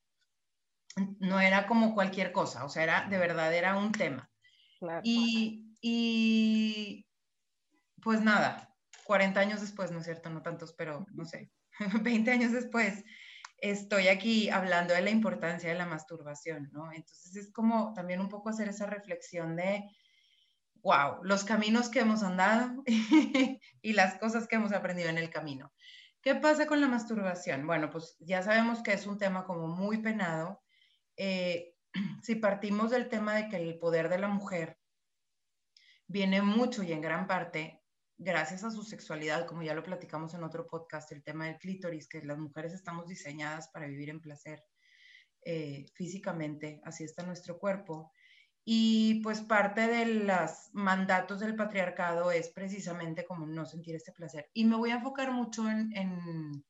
no 1.19 1.41
era 1.41 1.67
como 1.67 1.93
cualquier 1.93 2.31
cosa, 2.31 2.65
o 2.65 2.69
sea, 2.69 2.85
era 2.85 3.09
de 3.11 3.19
verdad 3.19 3.53
era 3.53 3.77
un 3.77 3.91
tema. 3.91 4.31
Y, 5.03 5.75
y 5.81 7.05
pues 8.01 8.21
nada, 8.21 8.77
40 9.03 9.41
años 9.41 9.61
después, 9.61 9.91
¿no 9.91 9.99
es 9.99 10.05
cierto? 10.05 10.31
No 10.31 10.43
tantos, 10.43 10.73
pero 10.75 11.05
no 11.11 11.25
sé, 11.25 11.51
20 12.05 12.31
años 12.31 12.53
después, 12.53 13.03
estoy 13.59 14.09
aquí 14.09 14.49
hablando 14.51 14.95
de 14.95 15.03
la 15.03 15.11
importancia 15.11 15.69
de 15.69 15.75
la 15.75 15.87
masturbación, 15.87 16.71
¿no? 16.73 16.93
Entonces 16.93 17.37
es 17.37 17.53
como 17.53 17.93
también 17.95 18.21
un 18.21 18.29
poco 18.29 18.49
hacer 18.49 18.69
esa 18.69 18.87
reflexión 18.87 19.57
de, 19.57 19.85
wow, 20.77 21.23
los 21.23 21.45
caminos 21.45 21.89
que 21.89 22.01
hemos 22.01 22.23
andado 22.23 22.83
y 23.83 23.93
las 23.93 24.19
cosas 24.19 24.47
que 24.47 24.57
hemos 24.57 24.73
aprendido 24.73 25.09
en 25.09 25.19
el 25.19 25.31
camino. 25.31 25.73
¿Qué 26.21 26.35
pasa 26.35 26.67
con 26.67 26.81
la 26.81 26.89
masturbación? 26.89 27.67
Bueno, 27.67 27.91
pues 27.91 28.17
ya 28.21 28.43
sabemos 28.43 28.83
que 28.83 28.93
es 28.93 29.07
un 29.07 29.19
tema 29.19 29.45
como 29.45 29.69
muy 29.69 29.99
penado. 29.99 30.63
Eh, 31.17 31.75
si 32.23 32.37
partimos 32.37 32.91
del 32.91 33.09
tema 33.09 33.35
de 33.35 33.49
que 33.49 33.57
el 33.57 33.79
poder 33.79 34.09
de 34.09 34.19
la 34.19 34.29
mujer 34.29 34.79
viene 36.07 36.43
mucho 36.43 36.83
y 36.83 36.93
en 36.93 37.01
gran 37.01 37.27
parte 37.27 37.78
gracias 38.19 38.65
a 38.65 38.71
su 38.71 38.83
sexualidad, 38.83 39.47
como 39.47 39.63
ya 39.63 39.75
lo 39.75 39.83
platicamos 39.83 40.35
en 40.35 40.43
otro 40.43 40.67
podcast, 40.67 41.11
el 41.13 41.23
tema 41.23 41.47
del 41.47 41.59
clítoris, 41.59 42.09
que 42.09 42.23
las 42.25 42.39
mujeres 42.39 42.73
estamos 42.73 43.07
diseñadas 43.07 43.69
para 43.69 43.87
vivir 43.87 44.11
en 44.11 44.21
placer 44.21 44.65
eh, 45.45 45.87
físicamente, 45.95 46.81
así 46.85 47.05
está 47.05 47.23
nuestro 47.23 47.59
cuerpo. 47.59 48.13
Y 48.65 49.23
pues 49.23 49.41
parte 49.41 49.87
de 49.87 50.05
los 50.05 50.51
mandatos 50.73 51.41
del 51.41 51.57
patriarcado 51.57 52.31
es 52.33 52.51
precisamente 52.51 53.25
como 53.25 53.47
no 53.47 53.65
sentir 53.65 53.95
este 53.95 54.13
placer. 54.13 54.51
Y 54.53 54.67
me 54.67 54.77
voy 54.77 54.91
a 54.91 54.97
enfocar 54.97 55.33
mucho 55.33 55.71
en, 55.71 55.91
en, 55.97 56.65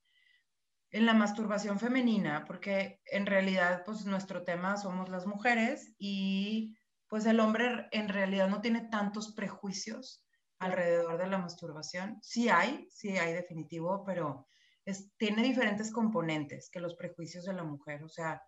en 0.90 1.07
la 1.07 1.14
masturbación 1.14 1.81
femenina, 1.81 2.45
porque 2.47 3.00
en 3.07 3.26
realidad 3.26 3.83
pues 3.85 4.05
nuestro 4.05 4.45
tema 4.45 4.76
somos 4.76 5.09
las 5.09 5.26
mujeres 5.26 5.95
y 5.99 6.76
pues 7.09 7.25
el 7.26 7.40
hombre 7.40 7.88
en 7.90 8.09
realidad 8.09 8.49
no 8.49 8.61
tiene 8.61 8.83
tantos 8.83 9.35
prejuicios 9.35 10.27
alrededor 10.59 11.19
de 11.19 11.27
la 11.27 11.38
masturbación. 11.38 12.19
Sí 12.23 12.49
hay, 12.49 12.88
sí 12.91 13.17
hay 13.17 13.33
definitivo, 13.33 14.05
pero 14.05 14.49
es, 14.85 15.12
tiene 15.17 15.43
diferentes 15.43 15.93
componentes 15.93 16.71
que 16.71 16.81
los 16.81 16.95
prejuicios 16.95 17.45
de 17.45 17.53
la 17.53 17.65
mujer. 17.65 18.03
O 18.05 18.09
sea, 18.09 18.43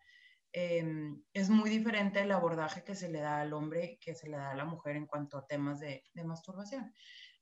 em, 0.52 1.22
es 1.32 1.50
muy 1.50 1.70
diferente 1.70 2.20
el 2.20 2.32
abordaje 2.32 2.82
que 2.82 2.94
se 2.94 3.08
le 3.08 3.20
da 3.20 3.40
al 3.40 3.52
hombre 3.52 3.98
que 4.00 4.14
se 4.14 4.28
le 4.28 4.36
da 4.36 4.50
a 4.50 4.56
la 4.56 4.64
mujer 4.64 4.96
en 4.96 5.06
cuanto 5.06 5.38
a 5.38 5.46
temas 5.46 5.80
de, 5.80 6.04
de 6.12 6.24
masturbación. 6.24 6.92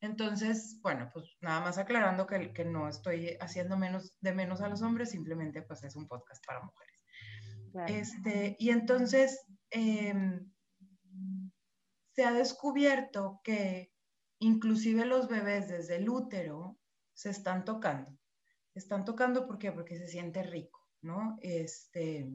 Entonces, 0.01 0.79
bueno, 0.83 1.11
pues 1.13 1.37
nada 1.41 1.61
más 1.61 1.79
aclarando 1.79 2.27
que, 2.27 2.53
que, 2.53 2.65
no 2.65 2.89
estoy 2.89 3.37
haciendo 3.41 3.77
menos 3.77 4.15
de 4.21 4.33
menos 4.33 4.61
a 4.61 4.69
los 4.69 4.83
hombres, 4.83 5.11
simplemente 5.11 5.63
pues 5.63 5.83
es 5.83 5.97
un 5.97 6.07
podcast 6.07 6.45
para 6.47 6.63
mujeres. 6.63 7.05
Este, 7.87 8.57
y 8.59 8.71
entonces 8.71 9.45
em, 9.71 10.51
se 12.15 12.25
ha 12.25 12.33
descubierto 12.33 13.41
que 13.45 13.93
inclusive 14.39 15.05
los 15.05 15.29
bebés 15.29 15.69
desde 15.69 15.97
el 15.97 16.09
útero 16.09 16.79
se 17.13 17.31
están 17.31 17.65
tocando. 17.65 18.17
están 18.75 19.05
tocando. 19.05 19.47
Porque 19.47 19.97
se 19.97 20.09
siente 20.09 20.43
rico, 20.43 20.87
¿no? 21.03 21.37
Este, 21.41 22.31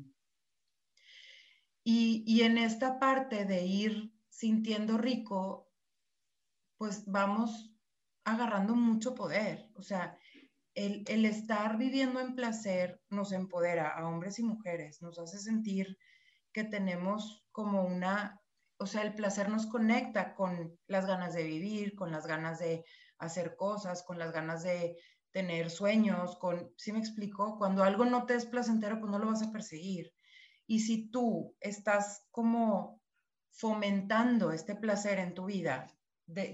y, 1.83 2.23
y 2.25 2.41
en 2.41 2.57
esta 2.57 2.99
parte 2.99 3.45
de 3.45 3.65
ir 3.65 4.13
sintiendo 4.29 4.97
rico, 4.97 5.69
pues 6.77 7.05
vamos 7.05 7.73
agarrando 8.25 8.75
mucho 8.75 9.15
poder. 9.15 9.69
O 9.75 9.83
sea, 9.83 10.17
el, 10.75 11.03
el, 11.07 11.25
estar 11.25 11.77
viviendo 11.77 12.19
en 12.19 12.35
placer 12.35 13.01
nos 13.09 13.31
empodera 13.31 13.89
a 13.89 14.07
hombres 14.07 14.39
y 14.39 14.43
mujeres, 14.43 15.01
nos 15.01 15.19
hace 15.19 15.37
sentir 15.37 15.97
que 16.51 16.63
tenemos 16.63 17.45
como 17.51 17.83
una, 17.83 18.41
o 18.83 18.85
sea, 18.85 19.01
el 19.03 19.15
placer 19.15 19.47
nos 19.47 19.65
conecta 19.65 20.35
con 20.35 20.77
las 20.87 21.05
ganas 21.05 21.33
de 21.33 21.43
vivir, 21.43 21.95
con 21.95 22.11
las 22.11 22.27
ganas 22.27 22.59
de 22.59 22.83
hacer 23.17 23.55
cosas, 23.55 24.03
con 24.03 24.19
las 24.19 24.33
ganas 24.33 24.61
de 24.63 24.97
tener 25.31 25.69
sueños, 25.69 26.35
con, 26.37 26.69
¿sí 26.75 26.91
me 26.91 26.99
explico? 26.99 27.57
Cuando 27.57 27.85
algo 27.85 28.03
no 28.03 28.25
te 28.25 28.35
es 28.35 28.45
placentero, 28.45 28.99
pues 28.99 29.09
no 29.09 29.19
lo 29.19 29.27
vas 29.27 29.41
a 29.41 29.53
perseguir. 29.53 30.13
Y 30.67 30.81
si 30.81 31.09
tú 31.09 31.55
estás 31.61 32.27
como 32.29 32.99
fomentando 33.51 34.51
este 34.51 34.75
placer 34.75 35.17
en 35.19 35.33
tu 35.33 35.45
vida, 35.45 35.87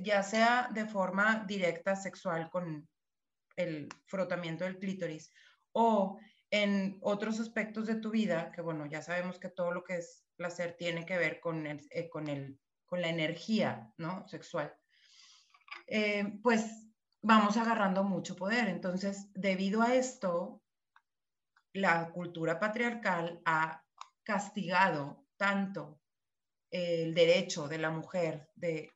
ya 0.04 0.22
sea 0.22 0.70
de 0.72 0.86
forma 0.86 1.46
directa 1.48 1.96
sexual 1.96 2.52
con 2.52 2.88
el 3.56 3.90
frotamiento 4.06 4.66
del 4.66 4.78
clítoris 4.78 5.32
o 5.72 6.20
en 6.52 6.98
otros 7.02 7.40
aspectos 7.40 7.86
de 7.86 7.96
tu 7.96 8.12
vida, 8.12 8.52
que 8.52 8.62
bueno, 8.62 8.86
ya 8.86 9.02
sabemos 9.02 9.40
que 9.40 9.50
todo 9.50 9.72
lo 9.72 9.84
que 9.84 9.98
es 9.98 10.26
placer 10.36 10.76
tiene 10.78 11.06
que 11.06 11.18
ver 11.18 11.40
con, 11.40 11.68
el, 11.68 11.86
eh, 11.92 12.10
con, 12.10 12.28
el, 12.28 12.60
con 12.86 13.02
la 13.02 13.10
energía 13.10 13.94
¿no? 13.98 14.28
sexual, 14.28 14.74
eh, 15.88 16.40
pues 16.42 16.88
vamos 17.22 17.58
agarrando 17.58 18.04
mucho 18.04 18.36
poder. 18.36 18.68
Entonces, 18.68 19.32
debido 19.34 19.82
a 19.82 19.96
esto, 19.96 20.64
la 21.74 22.10
cultura 22.12 22.60
patriarcal 22.60 23.42
ha 23.46 23.84
castigado 24.24 25.26
tanto 25.38 26.02
el 26.72 27.14
derecho 27.14 27.68
de 27.68 27.78
la 27.78 27.90
mujer 27.90 28.50
de 28.56 28.92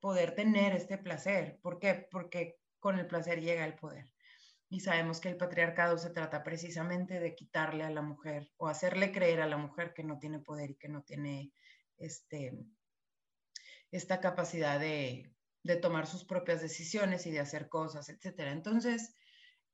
poder 0.00 0.34
tener 0.34 0.74
este 0.74 0.98
placer. 0.98 1.58
¿Por 1.62 1.78
qué? 1.78 2.08
Porque 2.10 2.58
con 2.80 2.98
el 2.98 3.06
placer 3.06 3.40
llega 3.40 3.64
el 3.64 3.74
poder. 3.74 4.11
Y 4.72 4.80
sabemos 4.80 5.20
que 5.20 5.28
el 5.28 5.36
patriarcado 5.36 5.98
se 5.98 6.08
trata 6.08 6.42
precisamente 6.42 7.20
de 7.20 7.34
quitarle 7.34 7.84
a 7.84 7.90
la 7.90 8.00
mujer 8.00 8.50
o 8.56 8.68
hacerle 8.68 9.12
creer 9.12 9.42
a 9.42 9.46
la 9.46 9.58
mujer 9.58 9.92
que 9.92 10.02
no 10.02 10.18
tiene 10.18 10.38
poder 10.38 10.70
y 10.70 10.76
que 10.76 10.88
no 10.88 11.02
tiene 11.02 11.52
este, 11.98 12.58
esta 13.90 14.18
capacidad 14.18 14.80
de, 14.80 15.30
de 15.62 15.76
tomar 15.76 16.06
sus 16.06 16.24
propias 16.24 16.62
decisiones 16.62 17.26
y 17.26 17.32
de 17.32 17.40
hacer 17.40 17.68
cosas, 17.68 18.08
etc. 18.08 18.48
Entonces, 18.50 19.14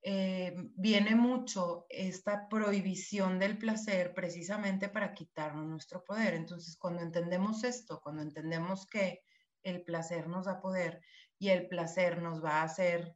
eh, 0.03 0.53
viene 0.75 1.15
mucho 1.15 1.87
esta 1.91 2.49
prohibición 2.49 3.39
del 3.39 3.57
placer 3.57 4.15
precisamente 4.15 4.89
para 4.89 5.15
quitarnos 5.15 5.65
nuestro 5.65 6.05
poder. 6.05 6.35
Entonces, 6.35 6.77
cuando 6.77 7.03
entendemos 7.03 7.63
esto, 7.63 8.01
cuando 8.01 8.23
entendemos 8.23 8.85
que 8.85 9.23
el 9.63 9.85
placer 9.85 10.27
nos 10.27 10.47
da 10.47 10.61
poder 10.61 11.01
y 11.39 11.51
el 11.51 11.69
placer 11.69 12.21
nos 12.21 12.45
va 12.45 12.63
a 12.63 12.65
hacer 12.65 13.15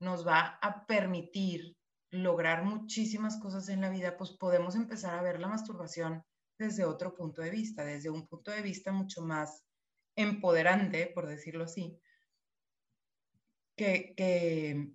nos 0.00 0.26
va 0.26 0.58
a 0.60 0.86
permitir 0.86 1.76
lograr 2.10 2.64
muchísimas 2.64 3.38
cosas 3.38 3.68
en 3.68 3.80
la 3.80 3.90
vida, 3.90 4.16
pues 4.16 4.32
podemos 4.32 4.74
empezar 4.74 5.18
a 5.18 5.22
ver 5.22 5.40
la 5.40 5.48
masturbación 5.48 6.24
desde 6.58 6.84
otro 6.84 7.14
punto 7.14 7.42
de 7.42 7.50
vista, 7.50 7.84
desde 7.84 8.10
un 8.10 8.26
punto 8.26 8.50
de 8.50 8.62
vista 8.62 8.92
mucho 8.92 9.22
más 9.22 9.64
empoderante, 10.16 11.06
por 11.14 11.26
decirlo 11.26 11.64
así, 11.64 11.98
que, 13.76 14.14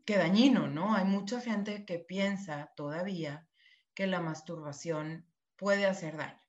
que, 0.06 0.18
dañino, 0.18 0.68
¿no? 0.68 0.94
Hay 0.94 1.06
mucha 1.06 1.42
gente 1.42 1.86
que 1.86 1.98
piensa 1.98 2.72
todavía 2.76 3.48
que 3.96 4.06
la 4.06 4.20
masturbación 4.20 5.26
puede 5.56 5.88
hacer 5.88 6.18
daño. 6.18 6.40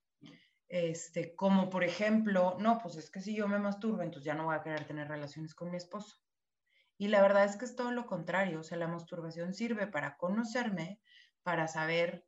Este, 0.68 1.34
como 1.34 1.70
por 1.70 1.84
ejemplo, 1.84 2.56
no, 2.58 2.80
pues 2.82 2.96
es 2.96 3.10
que 3.10 3.20
si 3.20 3.34
yo 3.34 3.48
me 3.48 3.58
masturbo, 3.58 4.02
entonces 4.02 4.26
ya 4.26 4.34
no 4.34 4.46
voy 4.46 4.56
a 4.56 4.62
querer 4.62 4.86
tener 4.86 5.08
relaciones 5.08 5.54
con 5.54 5.70
mi 5.70 5.76
esposo. 5.78 6.16
Y 6.98 7.08
la 7.08 7.20
verdad 7.20 7.44
es 7.44 7.56
que 7.56 7.64
es 7.64 7.76
todo 7.76 7.90
lo 7.90 8.06
contrario, 8.06 8.60
o 8.60 8.62
sea, 8.62 8.78
la 8.78 8.88
masturbación 8.88 9.52
sirve 9.52 9.86
para 9.86 10.16
conocerme, 10.16 11.00
para 11.42 11.68
saber 11.68 12.26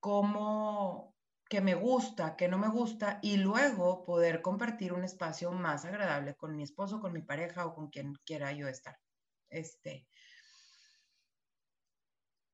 cómo, 0.00 1.14
que 1.48 1.60
me 1.60 1.74
gusta, 1.74 2.36
que 2.36 2.48
no 2.48 2.58
me 2.58 2.68
gusta, 2.68 3.20
y 3.22 3.36
luego 3.36 4.04
poder 4.04 4.42
compartir 4.42 4.92
un 4.92 5.04
espacio 5.04 5.52
más 5.52 5.84
agradable 5.84 6.34
con 6.34 6.56
mi 6.56 6.64
esposo, 6.64 7.00
con 7.00 7.12
mi 7.12 7.22
pareja 7.22 7.66
o 7.66 7.74
con 7.74 7.90
quien 7.90 8.14
quiera 8.24 8.52
yo 8.52 8.66
estar. 8.68 8.98
Este, 9.50 10.08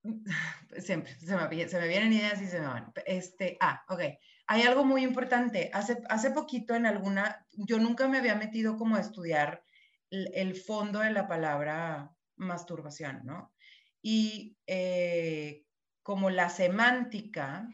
siempre 0.79 1.15
se 1.15 1.37
me, 1.37 1.69
se 1.69 1.81
me, 1.81 1.89
vienen 1.89 2.13
ideas 2.13 2.41
y 2.43 2.47
se 2.47 2.61
me 2.61 2.67
van. 2.67 2.93
Este, 3.07 3.57
ah, 3.61 3.85
ok. 3.89 4.01
Hay 4.47 4.63
algo 4.63 4.85
muy 4.85 5.03
importante. 5.05 5.71
Hace, 5.73 6.03
hace 6.09 6.31
poquito 6.31 6.75
en 6.75 6.87
alguna, 6.87 7.47
yo 7.53 7.79
nunca 7.79 8.09
me 8.09 8.19
había 8.19 8.35
metido 8.35 8.77
como 8.77 8.97
a 8.97 9.01
estudiar 9.01 9.63
el 10.11 10.55
fondo 10.55 11.01
de 11.01 11.11
la 11.11 11.29
palabra 11.29 12.15
masturbación, 12.37 13.21
¿no? 13.25 13.53
Y 14.01 14.57
eh, 14.67 15.67
como 16.03 16.31
la 16.31 16.49
semántica 16.49 17.69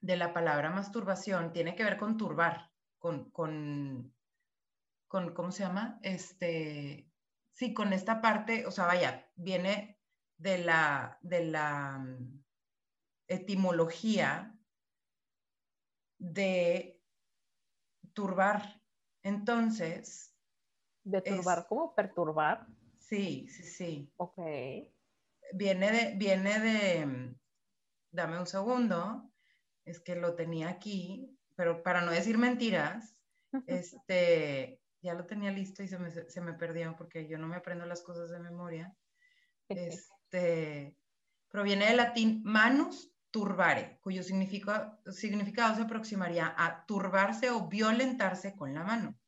de 0.00 0.16
la 0.16 0.32
palabra 0.32 0.70
masturbación 0.70 1.52
tiene 1.52 1.74
que 1.74 1.84
ver 1.84 1.96
con 1.96 2.16
turbar, 2.16 2.70
con, 2.98 3.30
con, 3.30 4.14
con, 5.08 5.34
¿cómo 5.34 5.52
se 5.52 5.64
llama? 5.64 5.98
Este, 6.02 7.10
sí, 7.52 7.72
con 7.72 7.92
esta 7.92 8.20
parte, 8.20 8.66
o 8.66 8.70
sea, 8.70 8.86
vaya, 8.86 9.30
viene 9.34 9.98
de 10.36 10.58
la, 10.58 11.18
de 11.22 11.44
la 11.44 11.98
mm, 11.98 12.44
etimología 13.28 14.56
de 16.18 17.00
turbar. 18.12 18.80
Entonces, 19.22 20.31
¿De 21.04 21.22
turbar? 21.22 21.66
¿Cómo 21.68 21.94
perturbar? 21.94 22.66
Sí, 22.98 23.46
sí, 23.48 23.62
sí. 23.62 24.12
Ok. 24.16 24.38
Viene 25.54 25.92
de, 25.92 26.14
viene 26.16 26.60
de, 26.60 27.34
dame 28.10 28.38
un 28.38 28.46
segundo, 28.46 29.30
es 29.84 30.00
que 30.00 30.14
lo 30.14 30.34
tenía 30.34 30.68
aquí, 30.68 31.36
pero 31.56 31.82
para 31.82 32.00
no 32.00 32.12
decir 32.12 32.38
mentiras, 32.38 33.16
este, 33.66 34.80
ya 35.02 35.14
lo 35.14 35.26
tenía 35.26 35.50
listo 35.50 35.82
y 35.82 35.88
se 35.88 35.98
me, 35.98 36.10
se 36.10 36.40
me 36.40 36.54
perdió 36.54 36.96
porque 36.96 37.28
yo 37.28 37.38
no 37.38 37.48
me 37.48 37.56
aprendo 37.56 37.84
las 37.86 38.02
cosas 38.02 38.30
de 38.30 38.38
memoria. 38.38 38.96
Este, 39.68 40.96
proviene 41.48 41.86
del 41.86 41.96
latín 41.96 42.42
manus 42.44 43.12
turbare, 43.30 43.98
cuyo 44.02 44.22
significado, 44.22 45.00
significado 45.10 45.74
se 45.74 45.82
aproximaría 45.82 46.54
a 46.56 46.84
turbarse 46.86 47.50
o 47.50 47.66
violentarse 47.66 48.54
con 48.54 48.74
la 48.74 48.84
mano. 48.84 49.18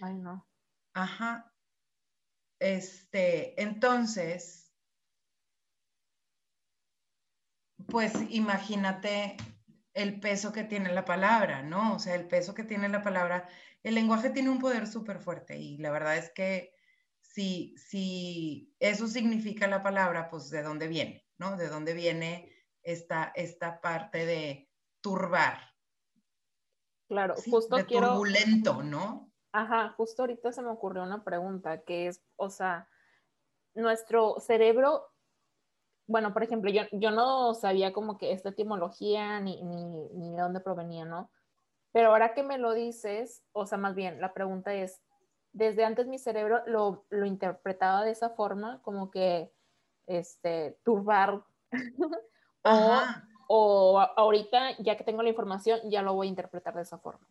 Ay, 0.00 0.14
no. 0.14 0.46
Ajá. 0.94 1.52
Este, 2.58 3.60
entonces, 3.60 4.72
pues 7.88 8.12
imagínate 8.30 9.36
el 9.94 10.20
peso 10.20 10.52
que 10.52 10.64
tiene 10.64 10.92
la 10.92 11.04
palabra, 11.04 11.62
¿no? 11.62 11.94
O 11.94 11.98
sea, 11.98 12.14
el 12.14 12.28
peso 12.28 12.54
que 12.54 12.64
tiene 12.64 12.88
la 12.88 13.02
palabra. 13.02 13.48
El 13.82 13.94
lenguaje 13.94 14.30
tiene 14.30 14.50
un 14.50 14.58
poder 14.58 14.86
súper 14.86 15.18
fuerte 15.18 15.58
y 15.58 15.78
la 15.78 15.90
verdad 15.90 16.16
es 16.16 16.30
que 16.30 16.74
si, 17.20 17.74
si 17.76 18.74
eso 18.78 19.08
significa 19.08 19.66
la 19.66 19.82
palabra, 19.82 20.28
pues 20.28 20.50
de 20.50 20.62
dónde 20.62 20.88
viene, 20.88 21.26
¿no? 21.38 21.56
De 21.56 21.68
dónde 21.68 21.94
viene 21.94 22.52
esta, 22.82 23.32
esta 23.34 23.80
parte 23.80 24.24
de 24.24 24.70
turbar. 25.00 25.58
Claro, 27.08 27.34
justo 27.34 27.76
de 27.76 27.84
turbulento, 27.84 28.82
¿no? 28.82 29.31
Ajá, 29.52 29.90
justo 29.98 30.22
ahorita 30.22 30.50
se 30.50 30.62
me 30.62 30.70
ocurrió 30.70 31.02
una 31.02 31.24
pregunta 31.24 31.82
que 31.82 32.06
es, 32.08 32.22
o 32.36 32.48
sea, 32.48 32.88
nuestro 33.74 34.40
cerebro, 34.40 35.10
bueno, 36.06 36.32
por 36.32 36.42
ejemplo, 36.42 36.70
yo, 36.70 36.82
yo 36.92 37.10
no 37.10 37.52
sabía 37.54 37.92
como 37.92 38.16
que 38.16 38.32
esta 38.32 38.48
etimología 38.50 39.40
ni, 39.40 39.62
ni, 39.62 39.84
ni 39.84 40.34
de 40.34 40.40
dónde 40.40 40.60
provenía, 40.60 41.04
¿no? 41.04 41.30
Pero 41.92 42.10
ahora 42.10 42.32
que 42.32 42.42
me 42.42 42.56
lo 42.56 42.72
dices, 42.72 43.44
o 43.52 43.66
sea, 43.66 43.76
más 43.76 43.94
bien, 43.94 44.20
la 44.22 44.32
pregunta 44.32 44.72
es, 44.74 45.02
desde 45.52 45.84
antes 45.84 46.06
mi 46.06 46.18
cerebro 46.18 46.62
lo, 46.66 47.04
lo 47.10 47.26
interpretaba 47.26 48.04
de 48.04 48.12
esa 48.12 48.30
forma, 48.30 48.80
como 48.82 49.10
que, 49.10 49.52
este, 50.06 50.78
turbar, 50.82 51.44
o, 52.62 53.02
o 53.48 54.00
ahorita, 54.00 54.78
ya 54.78 54.96
que 54.96 55.04
tengo 55.04 55.22
la 55.22 55.28
información, 55.28 55.78
ya 55.90 56.00
lo 56.00 56.14
voy 56.14 56.28
a 56.28 56.30
interpretar 56.30 56.74
de 56.74 56.82
esa 56.82 56.98
forma 56.98 57.26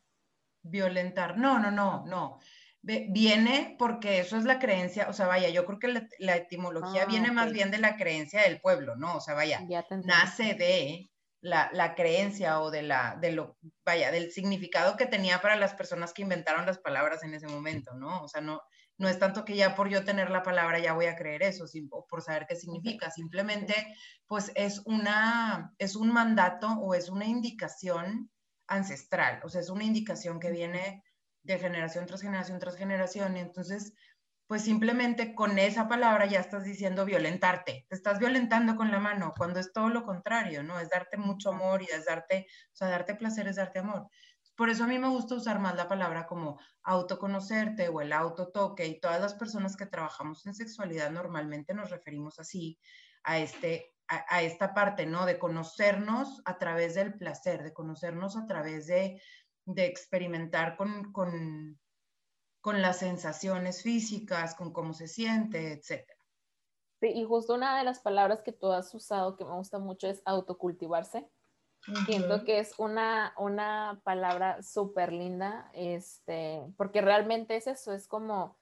violentar. 0.64 1.38
No, 1.38 1.60
no, 1.60 1.72
no, 1.72 2.04
no. 2.06 2.40
Viene 2.84 3.76
porque 3.78 4.20
eso 4.20 4.38
es 4.38 4.44
la 4.44 4.58
creencia, 4.58 5.08
o 5.08 5.14
sea, 5.14 5.28
vaya, 5.28 5.50
yo 5.50 5.66
creo 5.66 5.78
que 5.78 6.08
la, 6.18 6.36
etimología 6.36 7.04
ah, 7.04 7.06
viene 7.06 7.32
más 7.32 7.52
bien 7.52 7.70
de 7.70 7.78
la 7.78 7.96
creencia 7.96 8.42
del 8.42 8.60
pueblo, 8.60 8.96
¿no? 8.96 9.18
O 9.18 9.22
sea, 9.22 9.36
vaya, 9.36 9.62
nace 10.04 10.56
de 10.56 11.12
la, 11.42 11.94
creencia 11.96 12.60
o 12.60 12.72
de 12.72 12.82
la, 12.82 13.18
de 13.22 13.34
lo, 13.34 13.58
vaya, 13.86 14.12
del 14.12 14.32
significado 14.32 14.98
que 14.98 15.06
tenía 15.06 15.42
para 15.42 15.58
las 15.58 15.76
personas 15.76 16.12
que 16.12 16.24
inventaron 16.24 16.66
las 16.66 16.80
palabras 16.80 17.24
en 17.24 17.36
ese 17.36 17.48
momento, 17.48 17.94
¿no? 17.94 18.24
O 18.24 18.28
sea, 18.28 18.42
no, 18.42 18.62
no 18.98 19.08
es 19.08 19.20
tanto 19.20 19.46
que 19.46 19.56
ya 19.56 19.76
por 19.76 19.90
yo 19.90 20.04
tener 20.04 20.30
la 20.30 20.44
palabra 20.44 20.80
ya 20.80 20.94
voy 20.94 21.08
a 21.08 21.16
creer 21.16 21.44
eso, 21.44 21.66
o 21.90 22.06
por 22.08 22.22
saber 22.22 22.46
qué 22.48 22.56
significa, 22.56 23.10
simplemente, 23.10 23.96
pues 24.28 24.52
es 24.56 24.82
una, 24.86 25.74
es 25.78 25.96
un 25.96 26.12
mandato 26.12 26.68
o 26.68 26.94
es 26.94 27.10
una 27.10 27.26
indicación 27.26 28.30
ancestral, 28.72 29.42
o 29.44 29.50
sea, 29.50 29.62
es 29.62 29.70
una 29.70 29.84
indicación 29.84 30.40
que 30.40 30.52
viene 30.52 31.04
de 31.44 31.60
generación 31.60 32.06
tras 32.06 32.22
generación 32.22 32.60
tras 32.60 32.78
generación, 32.78 33.38
y 33.38 33.42
entonces, 33.42 33.94
pues 34.48 34.64
simplemente 34.64 35.36
con 35.36 35.60
esa 35.60 35.88
palabra 35.88 36.26
ya 36.26 36.40
estás 36.40 36.64
diciendo 36.64 37.06
violentarte, 37.06 37.86
te 37.90 37.96
estás 37.96 38.20
violentando 38.20 38.76
con 38.76 38.92
la 38.92 39.00
mano, 39.00 39.34
cuando 39.38 39.60
es 39.60 39.74
todo 39.74 39.90
lo 39.90 40.04
contrario, 40.04 40.64
¿no? 40.64 40.80
Es 40.80 40.90
darte 40.90 41.18
mucho 41.18 41.50
amor 41.50 41.82
y 41.82 41.86
es 41.86 42.06
darte, 42.06 42.48
o 42.74 42.76
sea, 42.76 42.90
darte 42.90 43.16
placer 43.16 43.48
es 43.48 43.58
darte 43.58 43.80
amor. 43.80 44.08
Por 44.56 44.70
eso 44.70 44.84
a 44.84 44.88
mí 44.88 45.00
me 45.00 45.10
gusta 45.10 45.36
usar 45.36 45.60
más 45.60 45.76
la 45.76 45.88
palabra 45.88 46.28
como 46.28 46.60
autoconocerte 46.84 47.88
o 47.90 48.02
el 48.02 48.14
autotoque 48.14 48.86
y 48.88 49.00
todas 49.00 49.20
las 49.22 49.34
personas 49.34 49.76
que 49.76 49.86
trabajamos 49.86 50.46
en 50.46 50.54
sexualidad 50.54 51.12
normalmente 51.12 51.74
nos 51.74 51.90
referimos 51.90 52.40
así 52.40 52.80
a, 53.24 53.40
este, 53.40 53.96
a, 54.12 54.42
esta 54.42 54.74
parte, 54.74 55.06
¿no? 55.06 55.26
De 55.26 55.40
conocernos 55.40 56.42
a 56.46 56.58
través 56.58 56.96
del 56.96 57.14
placer, 57.14 57.64
de 57.64 57.74
conocernos 57.74 58.36
a 58.36 58.46
través 58.46 58.88
de, 58.88 59.22
de 59.66 59.86
experimentar 59.86 60.76
con, 60.76 61.12
con, 61.14 61.80
con 62.60 62.82
las 62.82 63.00
sensaciones 63.00 63.84
físicas, 63.84 64.56
con 64.56 64.74
cómo 64.74 64.94
se 64.94 65.08
siente, 65.08 65.72
etc. 65.72 66.06
Sí, 67.00 67.08
y 67.08 67.24
justo 67.24 67.54
una 67.54 67.78
de 67.78 67.84
las 67.86 68.00
palabras 68.00 68.42
que 68.42 68.52
tú 68.52 68.72
has 68.72 68.94
usado 68.94 69.38
que 69.38 69.46
me 69.46 69.54
gusta 69.54 69.80
mucho 69.80 70.08
es 70.08 70.22
autocultivarse. 70.26 71.28
Siento 72.06 72.44
que 72.44 72.60
es 72.60 72.78
una, 72.78 73.34
una 73.40 74.02
palabra 74.04 74.62
súper 74.62 75.12
linda, 75.12 75.72
este, 75.74 76.62
porque 76.78 77.02
realmente 77.02 77.56
es 77.56 77.66
eso, 77.66 77.92
es 77.92 78.08
como 78.08 78.61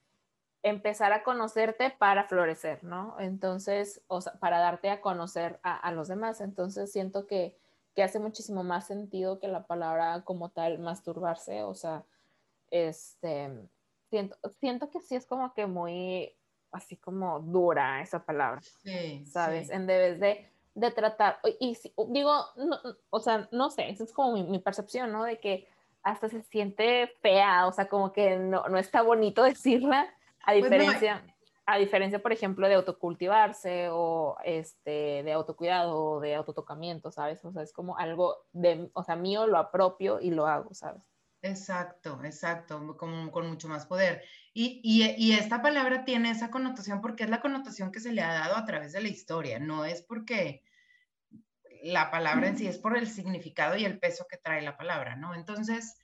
empezar 0.63 1.13
a 1.13 1.23
conocerte 1.23 1.89
para 1.89 2.25
florecer, 2.25 2.83
¿no? 2.83 3.15
Entonces, 3.19 4.01
o 4.07 4.21
sea, 4.21 4.33
para 4.33 4.59
darte 4.59 4.89
a 4.89 5.01
conocer 5.01 5.59
a, 5.63 5.75
a 5.75 5.91
los 5.91 6.07
demás. 6.07 6.41
Entonces, 6.41 6.91
siento 6.91 7.27
que, 7.27 7.57
que, 7.95 8.03
hace 8.03 8.19
muchísimo 8.19 8.63
más 8.63 8.87
sentido 8.87 9.39
que 9.39 9.47
la 9.47 9.65
palabra 9.67 10.23
como 10.23 10.49
tal 10.49 10.79
masturbarse, 10.79 11.63
o 11.63 11.73
sea, 11.73 12.03
este, 12.71 13.49
siento, 14.09 14.37
siento 14.59 14.89
que 14.89 14.99
sí 14.99 15.15
es 15.15 15.25
como 15.25 15.53
que 15.53 15.65
muy, 15.65 16.35
así 16.71 16.97
como 16.97 17.39
dura 17.39 18.01
esa 18.01 18.25
palabra, 18.25 18.61
sí, 18.83 19.25
¿sabes? 19.25 19.69
En 19.69 19.87
vez 19.87 20.19
de 20.19 20.49
de 20.79 20.91
tratar, 20.91 21.39
y 21.59 21.77
digo, 22.09 22.45
o 23.09 23.19
sea, 23.19 23.47
no 23.51 23.69
sé, 23.69 23.89
esa 23.89 24.03
es 24.03 24.13
como 24.13 24.43
mi, 24.43 24.59
percepción, 24.59 25.11
¿no? 25.11 25.23
De 25.23 25.39
que 25.39 25.67
hasta 26.03 26.29
se 26.29 26.41
siente 26.43 27.07
fea, 27.21 27.67
o 27.67 27.73
sea, 27.73 27.89
como 27.89 28.13
que 28.13 28.37
no, 28.37 28.67
no 28.69 28.77
está 28.77 29.01
bonito 29.01 29.43
decirla, 29.43 30.13
a 30.43 30.51
pues 30.51 30.63
diferencia, 30.63 31.23
a 31.65 31.77
diferencia, 31.77 32.19
por 32.19 32.33
ejemplo, 32.33 32.67
de 32.67 32.75
autocultivarse 32.75 33.89
o 33.91 34.37
este, 34.43 35.23
de 35.23 35.31
autocuidado 35.33 36.03
o 36.03 36.19
de 36.19 36.35
autotocamiento, 36.35 37.11
¿sabes? 37.11 37.43
O 37.45 37.51
sea, 37.51 37.61
es 37.61 37.73
como 37.73 37.97
algo 37.97 38.37
de, 38.53 38.89
o 38.93 39.03
sea, 39.03 39.15
mío, 39.15 39.45
lo 39.45 39.57
apropio 39.57 40.19
y 40.19 40.31
lo 40.31 40.47
hago, 40.47 40.73
¿sabes? 40.73 41.03
Exacto, 41.41 42.19
exacto, 42.23 42.97
con, 42.97 43.29
con 43.29 43.47
mucho 43.47 43.67
más 43.67 43.85
poder. 43.85 44.23
Y, 44.53 44.81
y, 44.83 45.15
y, 45.17 45.33
esta 45.33 45.61
palabra 45.61 46.03
tiene 46.03 46.31
esa 46.31 46.49
connotación 46.51 47.01
porque 47.01 47.23
es 47.23 47.29
la 47.29 47.39
connotación 47.39 47.91
que 47.91 48.01
se 48.01 48.11
le 48.11 48.21
ha 48.21 48.33
dado 48.33 48.55
a 48.55 48.65
través 48.65 48.91
de 48.91 49.01
la 49.01 49.07
historia, 49.07 49.59
no 49.59 49.85
es 49.85 50.01
porque 50.01 50.63
la 51.83 52.11
palabra 52.11 52.47
en 52.47 52.57
sí, 52.57 52.67
es 52.67 52.77
por 52.77 52.97
el 52.97 53.07
significado 53.07 53.77
y 53.77 53.85
el 53.85 53.99
peso 53.99 54.25
que 54.29 54.37
trae 54.37 54.61
la 54.61 54.75
palabra, 54.75 55.15
¿no? 55.15 55.33
Entonces, 55.33 55.97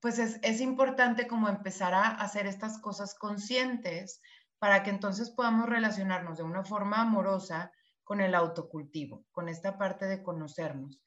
pues 0.00 0.18
es, 0.18 0.38
es 0.42 0.60
importante 0.60 1.26
como 1.26 1.48
empezar 1.48 1.94
a 1.94 2.08
hacer 2.08 2.46
estas 2.46 2.78
cosas 2.80 3.14
conscientes 3.14 4.20
para 4.58 4.82
que 4.82 4.90
entonces 4.90 5.30
podamos 5.30 5.68
relacionarnos 5.68 6.38
de 6.38 6.44
una 6.44 6.64
forma 6.64 7.00
amorosa 7.02 7.72
con 8.04 8.20
el 8.20 8.34
autocultivo, 8.34 9.24
con 9.30 9.48
esta 9.48 9.78
parte 9.78 10.06
de 10.06 10.22
conocernos 10.22 11.00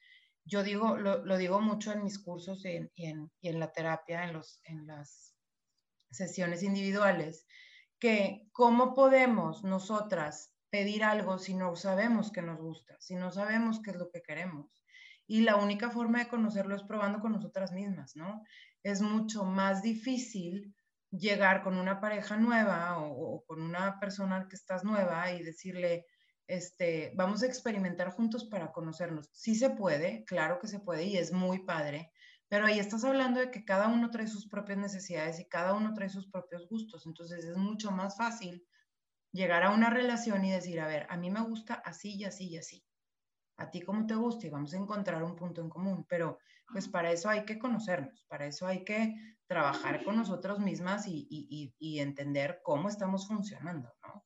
yo 0.46 0.64
digo, 0.64 0.98
lo, 0.98 1.24
lo, 1.24 1.38
digo 1.38 1.62
mucho 1.62 1.92
en 1.92 2.04
mis 2.04 2.20
cursos 2.20 2.66
y 2.66 2.70
en, 2.70 2.92
y 2.96 3.06
en, 3.06 3.32
y 3.42 3.50
en 3.50 3.60
la 3.60 3.72
terapia, 3.72 4.24
en, 4.26 4.34
los, 4.34 4.60
en 4.66 4.88
las 4.88 5.36
sesiones 6.12 6.64
individuales, 6.64 7.46
que 8.00 8.48
cómo 8.52 8.94
podemos 8.94 9.64
nosotras 9.64 10.54
pedir 10.70 11.04
algo 11.04 11.38
si 11.38 11.54
no 11.54 11.76
sabemos 11.76 12.32
que 12.32 12.42
nos 12.42 12.60
gusta, 12.60 12.98
si 13.00 13.16
no 13.16 13.32
sabemos 13.32 13.82
qué 13.82 13.92
es 13.92 13.98
lo 13.98 14.10
que 14.10 14.22
queremos. 14.22 14.84
Y 15.26 15.42
la 15.42 15.56
única 15.56 15.90
forma 15.90 16.20
de 16.20 16.28
conocerlo 16.28 16.76
es 16.76 16.84
probando 16.84 17.20
con 17.20 17.32
nosotras 17.32 17.72
mismas, 17.72 18.16
¿no? 18.16 18.44
Es 18.84 19.02
mucho 19.02 19.46
más 19.46 19.82
difícil 19.82 20.76
llegar 21.12 21.64
con 21.64 21.78
una 21.78 22.00
pareja 22.00 22.38
nueva 22.38 23.00
o, 23.00 23.44
con 23.46 23.62
una 23.62 24.00
persona 24.00 24.48
que 24.50 24.56
estás 24.56 24.84
nueva 24.84 25.32
y 25.32 25.44
decirle, 25.44 26.06
este, 26.48 27.14
vamos 27.16 27.44
a 27.44 27.46
experimentar 27.46 28.12
juntos 28.12 28.46
para 28.46 28.72
conocernos. 28.72 29.30
Sí 29.32 29.56
se 29.56 29.70
puede, 29.70 30.24
claro 30.26 30.60
que 30.60 30.68
se 30.68 30.80
puede 30.80 31.04
y 31.06 31.18
es 31.18 31.32
muy 31.32 31.66
padre, 31.66 32.12
pero 32.50 32.66
ahí 32.66 32.80
estás 32.80 33.04
hablando 33.04 33.40
de 33.40 33.52
que 33.52 33.64
cada 33.64 33.88
uno 33.88 34.10
trae 34.10 34.28
sus 34.28 34.48
propias 34.50 34.78
necesidades 34.78 35.40
y 35.40 35.48
cada 35.48 35.74
uno 35.74 35.94
trae 35.94 36.10
sus 36.10 36.30
propios 36.30 36.68
gustos, 36.68 37.06
entonces 37.06 37.46
es 37.46 37.58
mucho 37.58 37.92
más 37.92 38.18
fácil 38.18 38.64
llegar 39.32 39.64
a 39.64 39.72
una 39.72 39.90
relación 39.90 40.46
y 40.46 40.52
decir, 40.52 40.80
a 40.80 40.88
ver, 40.88 41.08
a 41.10 41.18
mí 41.18 41.32
me 41.32 41.42
gusta 41.42 41.74
así 41.74 42.16
y 42.16 42.26
así 42.26 42.50
y 42.50 42.58
así. 42.58 42.86
A 43.58 43.70
ti 43.70 43.82
cómo 43.82 44.06
te 44.06 44.16
gusta 44.16 44.48
y 44.48 44.50
vamos 44.50 44.74
a 44.74 44.78
encontrar 44.78 45.24
un 45.24 45.36
punto 45.36 45.62
en 45.62 45.70
común, 45.70 46.06
pero 46.10 46.40
pues 46.72 46.88
para 46.88 47.12
eso 47.12 47.30
hay 47.30 47.46
que 47.46 47.60
conocernos, 47.60 48.26
para 48.28 48.46
eso 48.46 48.66
hay 48.66 48.84
que 48.84 49.16
trabajar 49.48 50.04
con 50.04 50.16
nosotros 50.16 50.60
mismas 50.60 51.08
y, 51.08 51.28
y, 51.30 51.74
y 51.78 52.00
entender 52.00 52.62
cómo 52.64 52.90
estamos 52.90 53.28
funcionando, 53.28 53.94
¿no? 54.02 54.24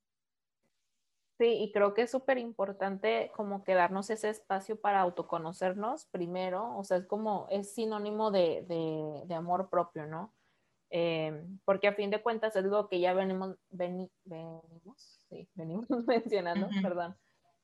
Sí, 1.37 1.45
y 1.45 1.71
creo 1.71 1.93
que 1.93 2.01
es 2.03 2.11
súper 2.11 2.39
importante 2.39 3.31
como 3.35 3.63
que 3.63 3.75
darnos 3.75 4.09
ese 4.09 4.29
espacio 4.29 4.79
para 4.81 5.01
autoconocernos 5.01 6.07
primero, 6.07 6.75
o 6.75 6.83
sea, 6.83 6.97
es 6.97 7.05
como, 7.05 7.45
es 7.51 7.75
sinónimo 7.75 8.31
de, 8.31 8.65
de, 9.27 9.35
amor 9.35 9.69
propio, 9.69 10.07
¿no? 10.07 10.33
Eh, 10.89 11.45
porque 11.63 11.87
a 11.87 11.93
fin 11.93 12.09
de 12.09 12.23
cuentas 12.23 12.55
es 12.55 12.63
lo 12.63 12.89
que 12.89 12.99
ya 12.99 13.13
venimos, 13.13 13.55
venimos, 13.69 14.09
sí, 15.29 15.47
venimos 15.53 15.85
mencionando, 16.07 16.69
perdón, 16.81 17.15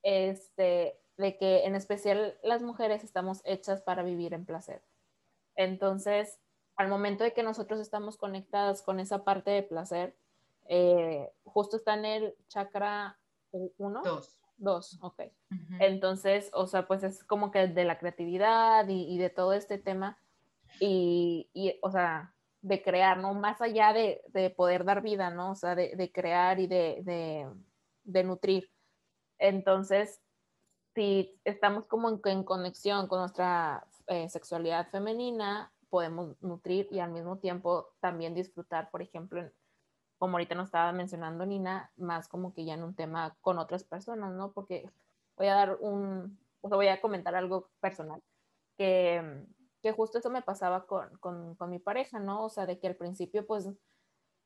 este, 0.04 1.02
de 1.18 1.38
que 1.38 1.66
en 1.66 1.76
especial 1.76 2.38
las 2.44 2.62
mujeres 2.62 3.04
estamos 3.04 3.42
hechas 3.46 3.82
para 3.82 4.04
vivir 4.04 4.34
en 4.34 4.46
placer. 4.46 4.82
Entonces, 5.56 6.40
al 6.76 6.88
momento 6.88 7.24
de 7.24 7.34
que 7.34 7.44
nosotros 7.44 7.80
estamos 7.80 8.18
conectadas 8.18 8.82
con 8.82 9.00
esa 9.00 9.24
parte 9.24 9.52
de 9.52 9.64
placer, 9.64 10.16
eh, 10.66 11.32
justo 11.44 11.78
está 11.78 11.94
en 11.94 12.06
el 12.06 12.36
chakra 12.48 13.20
¿Uno? 13.78 14.02
Dos. 14.04 14.38
Dos, 14.56 14.98
ok. 15.02 15.24
Entonces, 15.80 16.50
o 16.54 16.68
sea, 16.68 16.88
pues 16.88 17.04
es 17.04 17.24
como 17.24 17.52
que 17.52 17.68
de 17.68 17.86
la 17.86 17.98
creatividad 17.98 18.88
y, 18.88 19.18
de 19.18 19.30
todo 19.30 19.54
este 19.54 19.78
tema 19.78 20.18
y, 20.80 21.50
y, 21.54 21.78
o 21.82 21.92
sea, 21.92 22.34
de 22.62 22.82
crear, 22.82 23.18
¿no? 23.18 23.34
Más 23.34 23.62
allá 23.62 23.94
de, 23.94 24.22
de 24.30 24.52
poder 24.52 24.86
dar 24.86 25.02
vida, 25.02 25.32
¿no? 25.32 25.52
O 25.52 25.56
sea, 25.56 25.76
de, 25.76 25.96
de 25.96 26.12
crear 26.12 26.60
y 26.60 26.68
de, 26.68 27.52
de, 28.04 28.24
nutrir. 28.24 28.72
Entonces, 29.38 30.22
si 30.94 31.40
estamos 31.44 31.88
como 31.88 32.10
en, 32.10 32.22
en 32.26 32.44
conexión 32.44 33.08
con 33.08 33.20
nuestra 33.20 33.86
eh, 34.08 34.30
sexualidad 34.30 34.90
femenina, 34.90 35.72
podemos 35.90 36.36
nutrir 36.42 36.88
y 36.92 37.00
al 37.00 37.12
mismo 37.12 37.38
tiempo 37.38 37.94
también 38.00 38.34
disfrutar, 38.34 38.90
por 38.92 39.02
ejemplo, 39.02 39.50
como 40.18 40.38
ahorita 40.38 40.56
nos 40.56 40.66
estaba 40.66 40.92
mencionando 40.92 41.46
Nina, 41.46 41.92
más 41.98 42.28
como 42.28 42.54
que 42.54 42.66
ya 42.66 42.74
en 42.76 42.84
un 42.84 42.96
tema 42.96 43.36
con 43.42 43.60
otras 43.60 43.84
personas, 43.84 44.34
¿no? 44.34 44.52
Porque 44.54 44.90
voy 45.38 45.48
a 45.48 45.56
dar 45.56 45.78
un, 45.82 46.40
o 46.62 46.68
sea, 46.70 46.78
voy 46.78 46.88
a 46.88 47.02
comentar 47.02 47.36
algo 47.36 47.70
personal, 47.80 48.22
que, 48.78 49.46
que 49.82 49.92
justo 49.92 50.18
eso 50.18 50.30
me 50.30 50.42
pasaba 50.42 50.86
con, 50.86 51.16
con, 51.18 51.56
con, 51.56 51.70
mi 51.70 51.80
pareja, 51.80 52.20
¿no? 52.20 52.46
O 52.46 52.50
sea, 52.50 52.66
de 52.66 52.80
que 52.80 52.88
al 52.88 52.96
principio 52.96 53.46
pues 53.46 53.70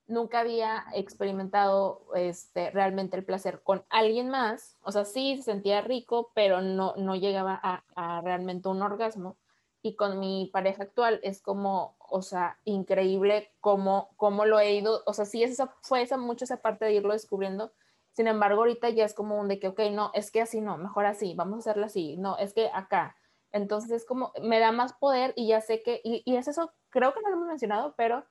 nunca 0.08 0.39
había 0.39 0.86
experimentado 0.93 2.06
este, 2.15 2.72
realmente 2.72 3.17
el 3.17 3.26
placer 3.26 3.62
con 3.63 3.84
alguien 3.89 4.30
más, 4.30 4.78
o 4.82 4.91
sea, 4.91 5.06
sí 5.06 5.38
se 5.38 5.43
sentía 5.43 5.82
rico, 5.82 6.32
pero 6.34 6.62
no, 6.62 6.96
no 6.98 7.15
llegaba 7.15 7.60
a, 7.62 7.84
a 7.96 8.22
realmente 8.22 8.70
un 8.70 8.82
orgasmo. 8.82 9.38
Y 9.82 9.96
con 9.96 10.20
mi 10.20 10.50
pareja 10.52 10.84
actual 10.84 11.20
es 11.24 11.41
como, 11.41 11.96
o 12.00 12.22
sea, 12.22 12.58
increíble 12.65 13.52
cómo, 13.62 14.10
cómo 14.17 14.46
lo 14.46 14.60
he 14.60 14.74
ido, 14.74 15.04
o 15.06 15.13
sea, 15.13 15.26
sí, 15.26 15.43
esa, 15.43 15.67
fue 15.82 16.02
esa, 16.02 16.17
mucho 16.17 16.46
esa 16.46 16.62
parte 16.62 16.86
de 16.86 16.93
irlo 16.93 17.13
descubriendo. 17.13 17.72
Sin 18.12 18.28
embargo, 18.28 18.62
ahorita 18.62 18.89
ya 18.89 19.06
es 19.06 19.13
como 19.13 19.39
un 19.39 19.48
de 19.48 19.60
que, 19.60 19.67
ok, 19.67 19.80
no, 19.91 20.12
es 20.13 20.32
que 20.32 20.41
así 20.41 20.62
no, 20.62 20.78
mejor 20.78 21.06
así, 21.06 21.36
vamos 21.36 21.58
a 21.58 21.60
hacerlo 21.60 21.86
así, 21.86 22.17
no, 22.17 22.38
es 22.38 22.54
que 22.54 22.70
acá. 22.74 23.15
Entonces 23.52 23.91
es 23.91 24.06
como, 24.06 24.34
me 24.41 24.60
da 24.60 24.72
más 24.72 24.93
poder 24.93 25.34
y 25.36 25.48
ya 25.48 25.62
sé 25.62 25.82
que, 25.84 26.02
y, 26.04 26.24
es 26.36 26.48
eso, 26.48 26.72
creo 26.89 27.13
que 27.13 27.22
no 27.22 27.30
lo 27.30 27.36
hemos 27.36 27.48
mencionado, 27.48 27.93
pero 27.96 28.26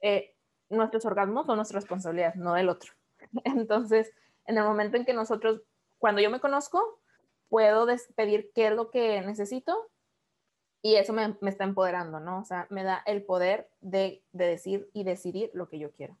eh, 0.00 0.33
nuestros 0.70 1.04
orgasmos 1.04 1.46
son 1.46 1.56
nuestra 1.56 1.78
responsabilidad, 1.78 2.34
no 2.34 2.54
del 2.54 2.68
otro. 2.68 2.92
Entonces, 3.44 4.12
en 4.46 4.58
el 4.58 4.64
momento 4.64 4.96
en 4.96 5.04
que 5.04 5.14
nosotros, 5.14 5.62
cuando 5.98 6.20
yo 6.20 6.30
me 6.30 6.40
conozco, 6.40 7.00
puedo 7.48 7.86
pedir 8.16 8.50
qué 8.54 8.68
es 8.68 8.72
lo 8.72 8.90
que 8.90 9.20
necesito 9.20 9.90
y 10.82 10.96
eso 10.96 11.12
me, 11.12 11.36
me, 11.40 11.50
está 11.50 11.64
empoderando, 11.64 12.20
¿no? 12.20 12.40
O 12.40 12.44
sea, 12.44 12.66
me 12.68 12.82
da 12.82 13.02
el 13.06 13.24
poder 13.24 13.70
de, 13.80 14.22
de, 14.32 14.46
decir 14.46 14.90
y 14.92 15.04
decidir 15.04 15.50
lo 15.54 15.68
que 15.68 15.78
yo 15.78 15.92
quiero. 15.92 16.18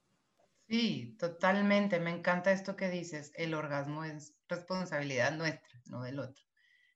Sí, 0.68 1.16
totalmente. 1.18 2.00
Me 2.00 2.10
encanta 2.10 2.50
esto 2.50 2.74
que 2.74 2.88
dices. 2.88 3.32
El 3.34 3.52
orgasmo 3.52 4.04
es 4.04 4.34
responsabilidad 4.48 5.32
nuestra, 5.32 5.78
no 5.90 6.02
del 6.02 6.18
otro. 6.18 6.42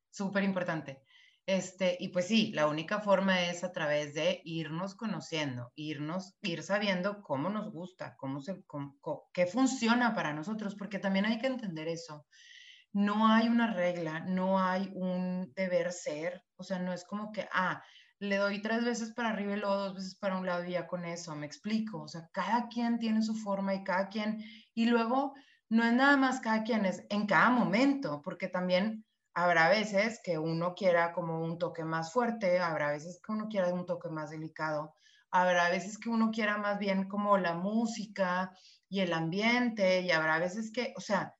Súper 0.08 0.44
importante. 0.44 1.02
Este, 1.48 1.96
y 1.98 2.08
pues 2.08 2.26
sí, 2.26 2.52
la 2.52 2.66
única 2.66 3.00
forma 3.00 3.40
es 3.40 3.64
a 3.64 3.72
través 3.72 4.12
de 4.12 4.42
irnos 4.44 4.94
conociendo, 4.94 5.72
irnos, 5.76 6.36
ir 6.42 6.62
sabiendo 6.62 7.22
cómo 7.22 7.48
nos 7.48 7.72
gusta, 7.72 8.16
cómo 8.18 8.42
se, 8.42 8.62
qué 9.32 9.46
funciona 9.46 10.14
para 10.14 10.34
nosotros, 10.34 10.74
porque 10.74 10.98
también 10.98 11.24
hay 11.24 11.38
que 11.38 11.46
entender 11.46 11.88
eso. 11.88 12.26
No 12.92 13.28
hay 13.28 13.48
una 13.48 13.72
regla, 13.72 14.20
no 14.20 14.60
hay 14.60 14.90
un 14.92 15.50
deber 15.56 15.90
ser, 15.90 16.42
o 16.56 16.64
sea, 16.64 16.80
no 16.80 16.92
es 16.92 17.06
como 17.06 17.32
que, 17.32 17.48
ah, 17.50 17.82
le 18.18 18.36
doy 18.36 18.60
tres 18.60 18.84
veces 18.84 19.14
para 19.14 19.30
arriba 19.30 19.54
y 19.54 19.60
luego 19.60 19.76
dos 19.76 19.94
veces 19.94 20.18
para 20.18 20.36
un 20.36 20.44
lado 20.44 20.66
y 20.66 20.72
ya 20.72 20.86
con 20.86 21.06
eso, 21.06 21.34
me 21.34 21.46
explico, 21.46 22.02
o 22.02 22.08
sea, 22.08 22.28
cada 22.30 22.68
quien 22.68 22.98
tiene 22.98 23.22
su 23.22 23.34
forma 23.34 23.74
y 23.74 23.84
cada 23.84 24.10
quien, 24.10 24.44
y 24.74 24.84
luego 24.84 25.32
no 25.70 25.82
es 25.82 25.94
nada 25.94 26.18
más 26.18 26.40
cada 26.40 26.62
quien, 26.62 26.84
es 26.84 27.06
en 27.08 27.26
cada 27.26 27.48
momento, 27.48 28.20
porque 28.22 28.48
también 28.48 29.06
Habrá 29.40 29.68
veces 29.68 30.20
que 30.20 30.36
uno 30.36 30.74
quiera 30.74 31.12
como 31.12 31.40
un 31.40 31.58
toque 31.60 31.84
más 31.84 32.12
fuerte, 32.12 32.58
habrá 32.58 32.90
veces 32.90 33.20
que 33.24 33.30
uno 33.30 33.46
quiera 33.46 33.72
un 33.72 33.86
toque 33.86 34.08
más 34.08 34.30
delicado, 34.30 34.96
habrá 35.30 35.70
veces 35.70 35.96
que 35.96 36.08
uno 36.08 36.32
quiera 36.32 36.58
más 36.58 36.80
bien 36.80 37.08
como 37.08 37.38
la 37.38 37.54
música 37.54 38.50
y 38.88 38.98
el 38.98 39.12
ambiente, 39.12 40.00
y 40.00 40.10
habrá 40.10 40.40
veces 40.40 40.72
que, 40.72 40.92
o 40.96 41.00
sea, 41.00 41.36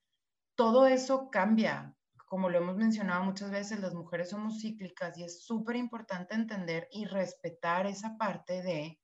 todo 0.55 0.87
eso 0.87 1.29
cambia. 1.29 1.93
Como 2.29 2.49
lo 2.49 2.59
hemos 2.59 2.77
mencionado 2.77 3.25
muchas 3.25 3.51
veces, 3.51 3.81
las 3.81 3.95
mujeres 3.95 4.31
somos 4.31 4.61
cíclicas 4.61 5.19
y 5.19 5.25
es 5.25 5.45
súper 5.45 5.75
importante 5.75 6.37
entender 6.37 6.87
y 6.93 7.05
respetar 7.05 7.89
esa 7.89 8.17
parte 8.17 8.63
de 8.63 9.01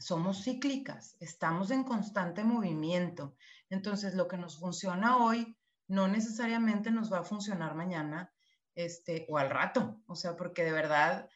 somos 0.00 0.42
cíclicas, 0.42 1.14
estamos 1.20 1.70
en 1.70 1.84
constante 1.84 2.42
movimiento. 2.42 3.36
Entonces, 3.70 4.16
lo 4.16 4.26
que 4.26 4.36
nos 4.36 4.58
funciona 4.58 5.18
hoy 5.18 5.56
no 5.88 6.08
necesariamente 6.08 6.90
nos 6.90 7.12
va 7.12 7.18
a 7.18 7.24
funcionar 7.24 7.74
mañana 7.74 8.32
este, 8.74 9.26
o 9.28 9.38
al 9.38 9.50
rato, 9.50 10.00
o 10.06 10.14
sea, 10.14 10.36
porque 10.36 10.64
de 10.64 10.72
verdad 10.72 11.28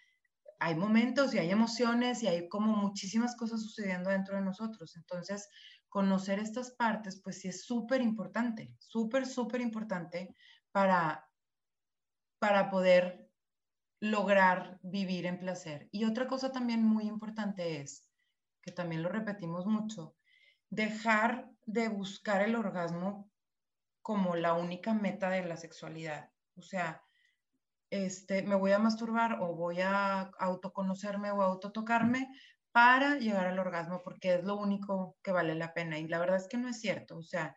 hay 0.59 0.75
momentos 0.75 1.35
y 1.35 1.39
hay 1.39 1.51
emociones 1.51 2.23
y 2.23 2.29
hay 2.29 2.49
como 2.49 2.75
muchísimas 2.77 3.37
cosas 3.37 3.63
sucediendo 3.63 4.11
dentro 4.11 4.37
de 4.37 4.43
nosotros. 4.43 4.97
Entonces, 4.97 5.49
conocer 5.89 6.39
estas 6.39 6.71
partes, 6.73 7.21
pues 7.23 7.41
sí 7.41 7.49
es 7.49 7.65
súper 7.65 8.01
importante, 8.01 8.75
súper, 8.79 9.27
súper 9.27 9.61
importante 9.61 10.35
para, 10.73 11.29
para 12.39 12.71
poder 12.71 13.31
lograr 14.01 14.79
vivir 14.83 15.27
en 15.27 15.39
placer. 15.39 15.89
Y 15.93 16.05
otra 16.05 16.27
cosa 16.27 16.53
también 16.53 16.83
muy 16.83 17.05
importante 17.05 17.81
es, 17.81 18.09
que 18.63 18.73
también 18.73 19.03
lo 19.03 19.09
repetimos 19.09 19.67
mucho, 19.67 20.17
dejar 20.71 21.51
de 21.67 21.89
buscar 21.89 22.43
el 22.43 22.57
orgasmo 22.57 23.31
como 24.07 24.37
la 24.37 24.53
única 24.53 24.95
meta 24.95 25.31
de 25.31 25.45
la 25.45 25.57
sexualidad. 25.57 26.31
O 26.55 26.63
sea, 26.63 27.03
este, 27.91 28.45
me 28.45 28.55
voy 28.55 28.71
a 28.71 28.79
masturbar 28.79 29.41
o 29.41 29.57
voy 29.57 29.81
a 29.81 30.31
autoconocerme 30.39 31.33
o 31.33 31.43
autotocarme 31.43 32.29
para 32.71 33.17
llegar 33.17 33.49
al 33.49 33.59
orgasmo 33.59 34.03
porque 34.05 34.37
es 34.37 34.45
lo 34.45 34.55
único 34.59 35.17
que 35.25 35.33
vale 35.33 35.57
la 35.57 35.75
pena. 35.75 35.99
Y 35.99 36.07
la 36.07 36.21
verdad 36.21 36.37
es 36.37 36.47
que 36.47 36.57
no 36.57 36.69
es 36.69 36.81
cierto. 36.81 37.17
O 37.17 37.23
sea, 37.25 37.57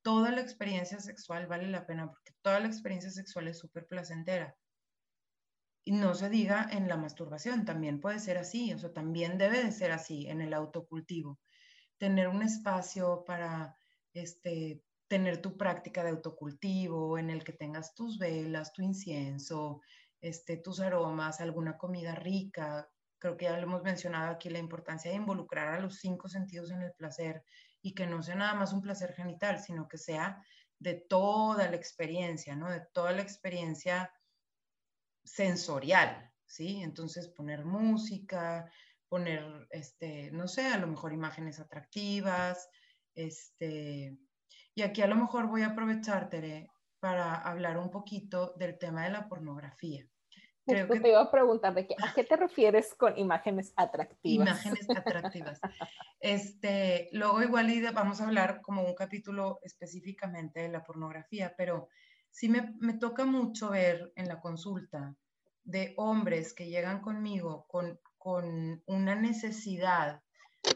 toda 0.00 0.30
la 0.30 0.40
experiencia 0.40 1.00
sexual 1.00 1.46
vale 1.46 1.66
la 1.66 1.84
pena 1.84 2.08
porque 2.08 2.32
toda 2.40 2.60
la 2.60 2.68
experiencia 2.68 3.10
sexual 3.10 3.48
es 3.48 3.58
súper 3.58 3.86
placentera. 3.86 4.56
Y 5.84 5.92
no 5.92 6.14
se 6.14 6.30
diga 6.30 6.66
en 6.72 6.88
la 6.88 6.96
masturbación, 6.96 7.66
también 7.66 8.00
puede 8.00 8.20
ser 8.20 8.38
así, 8.38 8.72
o 8.72 8.78
sea, 8.78 8.94
también 8.94 9.36
debe 9.36 9.62
de 9.62 9.70
ser 9.70 9.92
así 9.92 10.26
en 10.28 10.40
el 10.40 10.54
autocultivo. 10.54 11.38
Tener 11.98 12.28
un 12.28 12.40
espacio 12.40 13.22
para 13.26 13.76
este, 14.14 14.82
tener 15.10 15.42
tu 15.42 15.56
práctica 15.56 16.04
de 16.04 16.10
autocultivo 16.10 17.18
en 17.18 17.30
el 17.30 17.42
que 17.42 17.52
tengas 17.52 17.96
tus 17.96 18.16
velas, 18.16 18.72
tu 18.72 18.80
incienso, 18.80 19.82
este, 20.20 20.56
tus 20.56 20.78
aromas, 20.78 21.40
alguna 21.40 21.76
comida 21.76 22.14
rica. 22.14 22.88
Creo 23.18 23.36
que 23.36 23.46
ya 23.46 23.56
lo 23.56 23.64
hemos 23.64 23.82
mencionado 23.82 24.30
aquí, 24.30 24.48
la 24.50 24.60
importancia 24.60 25.10
de 25.10 25.16
involucrar 25.16 25.74
a 25.74 25.80
los 25.80 25.96
cinco 25.98 26.28
sentidos 26.28 26.70
en 26.70 26.82
el 26.82 26.92
placer 26.92 27.42
y 27.82 27.92
que 27.92 28.06
no 28.06 28.22
sea 28.22 28.36
nada 28.36 28.54
más 28.54 28.72
un 28.72 28.82
placer 28.82 29.12
genital, 29.12 29.58
sino 29.58 29.88
que 29.88 29.98
sea 29.98 30.44
de 30.78 30.94
toda 30.94 31.68
la 31.68 31.74
experiencia, 31.74 32.54
¿no? 32.54 32.70
De 32.70 32.86
toda 32.92 33.10
la 33.10 33.22
experiencia 33.22 34.14
sensorial, 35.24 36.32
¿sí? 36.46 36.84
Entonces 36.84 37.26
poner 37.26 37.64
música, 37.64 38.70
poner, 39.08 39.66
este, 39.70 40.30
no 40.30 40.46
sé, 40.46 40.68
a 40.68 40.78
lo 40.78 40.86
mejor 40.86 41.12
imágenes 41.12 41.58
atractivas, 41.58 42.68
este, 43.16 44.16
y 44.74 44.82
aquí 44.82 45.02
a 45.02 45.06
lo 45.06 45.16
mejor 45.16 45.46
voy 45.48 45.62
a 45.62 45.68
aprovechar, 45.68 46.28
Tere, 46.28 46.70
para 47.00 47.34
hablar 47.34 47.78
un 47.78 47.90
poquito 47.90 48.54
del 48.56 48.78
tema 48.78 49.04
de 49.04 49.10
la 49.10 49.28
pornografía. 49.28 50.06
Creo 50.66 50.86
que... 50.86 51.00
te 51.00 51.08
iba 51.08 51.20
a 51.20 51.30
preguntar, 51.30 51.74
¿de 51.74 51.86
qué, 51.86 51.96
¿a 52.02 52.12
qué 52.14 52.22
te 52.22 52.36
refieres 52.36 52.94
con 52.94 53.18
imágenes 53.18 53.72
atractivas? 53.76 54.48
Imágenes 54.48 54.88
atractivas. 54.90 55.60
Este, 56.22 57.08
luego 57.12 57.42
igual 57.42 57.72
vamos 57.94 58.20
a 58.20 58.26
hablar 58.26 58.60
como 58.60 58.82
un 58.82 58.94
capítulo 58.94 59.58
específicamente 59.62 60.60
de 60.60 60.68
la 60.68 60.84
pornografía, 60.84 61.54
pero 61.56 61.88
sí 62.28 62.50
me, 62.50 62.74
me 62.78 62.92
toca 62.92 63.24
mucho 63.24 63.70
ver 63.70 64.12
en 64.16 64.28
la 64.28 64.38
consulta 64.38 65.16
de 65.64 65.94
hombres 65.96 66.52
que 66.52 66.68
llegan 66.68 67.00
conmigo 67.00 67.64
con, 67.68 67.98
con 68.18 68.82
una 68.86 69.14
necesidad 69.14 70.22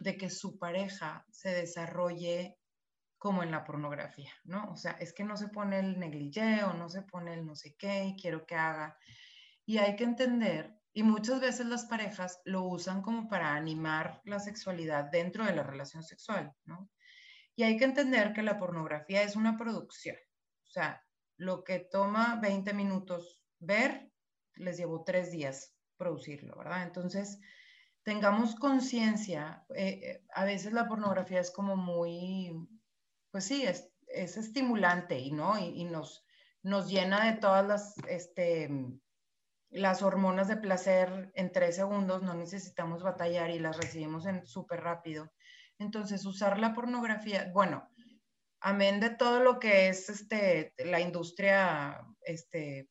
de 0.00 0.16
que 0.16 0.30
su 0.30 0.58
pareja 0.58 1.26
se 1.30 1.50
desarrolle 1.50 2.56
como 3.24 3.42
en 3.42 3.50
la 3.50 3.64
pornografía, 3.64 4.30
¿no? 4.44 4.70
O 4.70 4.76
sea, 4.76 4.98
es 5.00 5.14
que 5.14 5.24
no 5.24 5.38
se 5.38 5.48
pone 5.48 5.78
el 5.78 5.98
negligé 5.98 6.62
o 6.62 6.74
no 6.74 6.90
se 6.90 7.00
pone 7.00 7.32
el 7.32 7.46
no 7.46 7.56
sé 7.56 7.74
qué 7.74 8.04
y 8.04 8.16
quiero 8.20 8.44
que 8.44 8.54
haga. 8.54 8.98
Y 9.64 9.78
hay 9.78 9.96
que 9.96 10.04
entender, 10.04 10.78
y 10.92 11.04
muchas 11.04 11.40
veces 11.40 11.64
las 11.64 11.86
parejas 11.86 12.42
lo 12.44 12.64
usan 12.64 13.00
como 13.00 13.26
para 13.26 13.54
animar 13.54 14.20
la 14.26 14.40
sexualidad 14.40 15.06
dentro 15.10 15.46
de 15.46 15.56
la 15.56 15.62
relación 15.62 16.02
sexual, 16.02 16.52
¿no? 16.66 16.90
Y 17.56 17.62
hay 17.62 17.78
que 17.78 17.86
entender 17.86 18.34
que 18.34 18.42
la 18.42 18.58
pornografía 18.58 19.22
es 19.22 19.36
una 19.36 19.56
producción. 19.56 20.16
O 20.66 20.70
sea, 20.70 21.02
lo 21.38 21.64
que 21.64 21.78
toma 21.78 22.38
20 22.42 22.74
minutos 22.74 23.40
ver, 23.58 24.12
les 24.56 24.76
llevó 24.76 25.02
tres 25.02 25.30
días 25.30 25.74
producirlo, 25.96 26.58
¿verdad? 26.58 26.82
Entonces, 26.82 27.40
tengamos 28.02 28.54
conciencia, 28.54 29.64
eh, 29.74 30.00
eh, 30.02 30.24
a 30.34 30.44
veces 30.44 30.74
la 30.74 30.86
pornografía 30.86 31.40
es 31.40 31.50
como 31.50 31.74
muy 31.74 32.52
pues 33.34 33.46
sí, 33.46 33.64
es, 33.64 33.90
es 34.06 34.36
estimulante 34.36 35.18
y, 35.18 35.32
¿no? 35.32 35.58
y, 35.58 35.82
nos, 35.82 36.24
nos 36.62 36.88
llena 36.88 37.32
de 37.32 37.40
todas 37.40 37.66
las, 37.66 37.98
este, 38.06 38.70
las 39.70 40.02
hormonas 40.02 40.46
de 40.46 40.56
placer 40.56 41.32
en 41.34 41.50
tres 41.50 41.74
segundos, 41.74 42.22
no 42.22 42.34
necesitamos 42.34 43.02
batallar 43.02 43.50
y 43.50 43.58
las 43.58 43.76
recibimos 43.76 44.26
en 44.26 44.46
súper 44.46 44.82
rápido. 44.82 45.32
Entonces, 45.80 46.24
usar 46.26 46.60
la 46.60 46.74
pornografía, 46.74 47.50
bueno, 47.52 47.88
amén 48.60 49.00
de 49.00 49.10
todo 49.10 49.40
lo 49.40 49.58
que 49.58 49.88
es 49.88 50.08
este, 50.10 50.72
la 50.78 51.00
industria 51.00 52.06
este, 52.20 52.88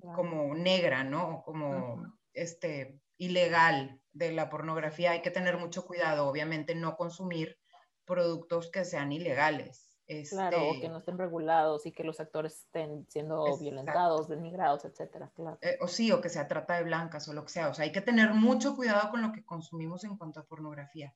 como 0.00 0.54
negra, 0.54 1.04
¿no? 1.04 1.42
Como 1.44 2.06
este, 2.32 3.02
ilegal 3.18 4.00
de 4.12 4.32
la 4.32 4.48
pornografía, 4.48 5.10
hay 5.10 5.20
que 5.20 5.30
tener 5.30 5.58
mucho 5.58 5.84
cuidado, 5.84 6.26
obviamente 6.26 6.74
no 6.74 6.96
consumir 6.96 7.58
productos 8.08 8.70
que 8.70 8.84
sean 8.84 9.12
ilegales. 9.12 9.84
Claro, 10.30 10.56
o 10.56 10.70
que 10.70 10.76
este 10.76 10.88
no 10.88 10.98
estén 10.98 11.18
regulados 11.18 11.84
y 11.84 11.92
que 11.92 12.02
los 12.02 12.18
actores 12.18 12.60
estén 12.60 13.06
siendo 13.10 13.58
violentados, 13.58 14.26
denigrados, 14.26 14.86
etcétera, 14.86 15.30
claro. 15.36 15.58
Eh, 15.60 15.76
o 15.82 15.86
sí, 15.86 16.10
o 16.12 16.22
que 16.22 16.30
sea 16.30 16.48
trata 16.48 16.76
de 16.76 16.84
blancas 16.84 17.28
o 17.28 17.34
lo 17.34 17.44
que 17.44 17.52
sea. 17.52 17.68
O 17.68 17.74
sea, 17.74 17.84
hay 17.84 17.92
que 17.92 18.00
tener 18.00 18.32
mucho 18.32 18.74
cuidado 18.74 19.10
con 19.10 19.20
lo 19.20 19.32
que 19.32 19.44
consumimos 19.44 20.04
en 20.04 20.16
cuanto 20.16 20.40
a 20.40 20.46
pornografía. 20.46 21.14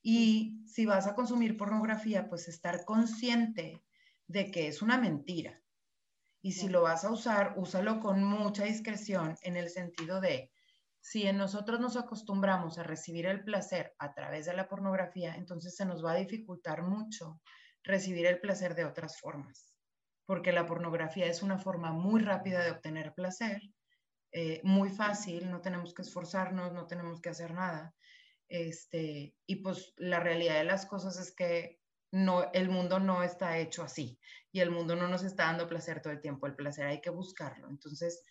Y 0.00 0.62
si 0.66 0.86
vas 0.86 1.08
a 1.08 1.16
consumir 1.16 1.56
pornografía, 1.56 2.28
pues 2.28 2.46
estar 2.46 2.84
consciente 2.84 3.82
de 4.28 4.52
que 4.52 4.68
es 4.68 4.82
una 4.82 4.98
mentira. 4.98 5.60
Y 6.40 6.52
si 6.52 6.68
lo 6.68 6.82
vas 6.82 7.04
a 7.04 7.10
usar, 7.10 7.54
úsalo 7.56 7.98
con 7.98 8.22
mucha 8.22 8.62
discreción 8.62 9.36
en 9.42 9.56
el 9.56 9.68
sentido 9.68 10.20
de, 10.20 10.52
si 11.00 11.26
en 11.26 11.36
nosotros 11.36 11.80
nos 11.80 11.96
acostumbramos 11.96 12.78
a 12.78 12.82
recibir 12.82 13.26
el 13.26 13.44
placer 13.44 13.94
a 13.98 14.12
través 14.12 14.46
de 14.46 14.54
la 14.54 14.68
pornografía, 14.68 15.34
entonces 15.36 15.76
se 15.76 15.84
nos 15.84 16.04
va 16.04 16.12
a 16.12 16.16
dificultar 16.16 16.82
mucho 16.82 17.40
recibir 17.84 18.26
el 18.26 18.40
placer 18.40 18.74
de 18.74 18.84
otras 18.84 19.18
formas, 19.18 19.74
porque 20.26 20.52
la 20.52 20.66
pornografía 20.66 21.26
es 21.26 21.42
una 21.42 21.58
forma 21.58 21.92
muy 21.92 22.20
rápida 22.22 22.62
de 22.62 22.72
obtener 22.72 23.14
placer, 23.14 23.62
eh, 24.32 24.60
muy 24.62 24.90
fácil, 24.90 25.50
no 25.50 25.60
tenemos 25.60 25.94
que 25.94 26.02
esforzarnos, 26.02 26.72
no 26.72 26.86
tenemos 26.86 27.20
que 27.20 27.30
hacer 27.30 27.54
nada. 27.54 27.94
Este, 28.48 29.34
y 29.46 29.56
pues 29.56 29.92
la 29.96 30.20
realidad 30.20 30.56
de 30.56 30.64
las 30.64 30.86
cosas 30.86 31.18
es 31.18 31.34
que 31.34 31.80
no, 32.10 32.50
el 32.52 32.68
mundo 32.70 32.98
no 32.98 33.22
está 33.22 33.58
hecho 33.58 33.82
así 33.82 34.18
y 34.50 34.60
el 34.60 34.70
mundo 34.70 34.96
no 34.96 35.08
nos 35.08 35.22
está 35.22 35.44
dando 35.44 35.68
placer 35.68 36.00
todo 36.00 36.12
el 36.12 36.20
tiempo, 36.20 36.46
el 36.46 36.56
placer 36.56 36.86
hay 36.86 37.00
que 37.00 37.10
buscarlo. 37.10 37.68
Entonces, 37.68 38.24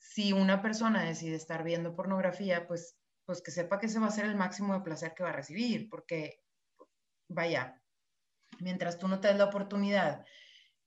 si 0.00 0.32
una 0.32 0.62
persona 0.62 1.04
decide 1.04 1.36
estar 1.36 1.62
viendo 1.62 1.94
pornografía, 1.94 2.66
pues, 2.66 2.96
pues 3.26 3.42
que 3.42 3.50
sepa 3.50 3.78
que 3.78 3.86
ese 3.86 4.00
va 4.00 4.06
a 4.06 4.10
ser 4.10 4.24
el 4.24 4.34
máximo 4.34 4.72
de 4.72 4.80
placer 4.80 5.12
que 5.14 5.22
va 5.22 5.28
a 5.28 5.34
recibir, 5.34 5.88
porque, 5.90 6.42
vaya, 7.28 7.80
mientras 8.60 8.98
tú 8.98 9.08
no 9.08 9.20
te 9.20 9.28
das 9.28 9.36
la 9.36 9.44
oportunidad 9.44 10.24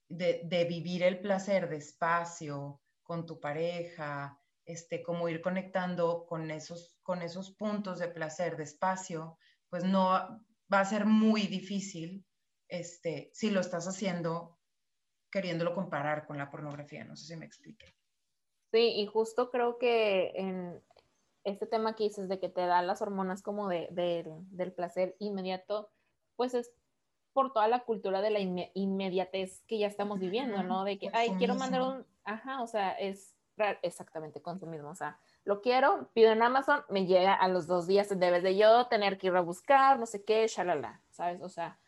de, 0.08 0.66
vivir 0.68 1.04
el 1.04 1.20
placer 1.20 1.68
despacio, 1.68 2.82
con 3.04 3.24
tu 3.24 3.38
pareja, 3.38 4.38
este, 4.64 5.02
como 5.02 5.28
ir 5.28 5.40
conectando 5.40 6.26
con 6.26 6.50
esos, 6.50 6.98
con 7.02 7.22
esos 7.22 7.54
puntos 7.54 8.00
de 8.00 8.08
placer 8.08 8.56
despacio, 8.56 9.38
pues 9.68 9.84
no 9.84 10.10
va 10.72 10.80
a 10.80 10.84
ser 10.84 11.04
muy 11.04 11.46
difícil 11.46 12.26
este, 12.68 13.30
si 13.32 13.50
lo 13.50 13.60
estás 13.60 13.86
haciendo 13.86 14.58
queriéndolo 15.30 15.74
comparar 15.74 16.26
con 16.26 16.38
la 16.38 16.50
pornografía. 16.50 17.04
No 17.04 17.14
sé 17.14 17.26
si 17.26 17.36
me 17.36 17.46
explique. 17.46 17.94
Sí, 18.74 18.92
y 18.96 19.06
justo 19.06 19.52
creo 19.52 19.78
que 19.78 20.32
en 20.34 20.82
este 21.44 21.64
tema 21.64 21.94
que 21.94 22.02
dices 22.02 22.28
de 22.28 22.40
que 22.40 22.48
te 22.48 22.66
da 22.66 22.82
las 22.82 23.02
hormonas 23.02 23.40
como 23.40 23.68
de, 23.68 23.86
del 24.50 24.72
placer 24.72 25.14
inmediato, 25.20 25.90
pues 26.34 26.54
es 26.54 26.72
por 27.32 27.52
toda 27.52 27.68
la 27.68 27.84
cultura 27.84 28.20
de 28.20 28.30
la 28.30 28.40
inmediatez 28.40 29.62
que 29.68 29.78
ya 29.78 29.86
estamos 29.86 30.18
viviendo, 30.18 30.64
¿no? 30.64 30.82
De 30.82 30.98
que, 30.98 31.08
ay, 31.12 31.36
quiero 31.38 31.54
mandar 31.54 31.82
un, 31.82 32.04
ajá, 32.24 32.62
o 32.62 32.66
sea, 32.66 32.90
es 32.94 33.36
exactamente 33.82 34.42
consumismo, 34.42 34.90
o 34.90 34.96
sea, 34.96 35.20
lo 35.44 35.60
quiero, 35.60 36.10
pido 36.12 36.32
en 36.32 36.42
Amazon, 36.42 36.82
me 36.88 37.06
llega 37.06 37.32
a 37.32 37.46
los 37.46 37.68
dos 37.68 37.86
días, 37.86 38.08
debes 38.18 38.42
de 38.42 38.56
yo 38.56 38.88
tener 38.88 39.18
que 39.18 39.28
ir 39.28 39.36
a 39.36 39.40
buscar, 39.40 40.00
no 40.00 40.06
sé 40.06 40.24
qué, 40.24 40.48
shalala, 40.48 41.00
¿sabes? 41.10 41.40
O 41.42 41.48
sea, 41.48 41.78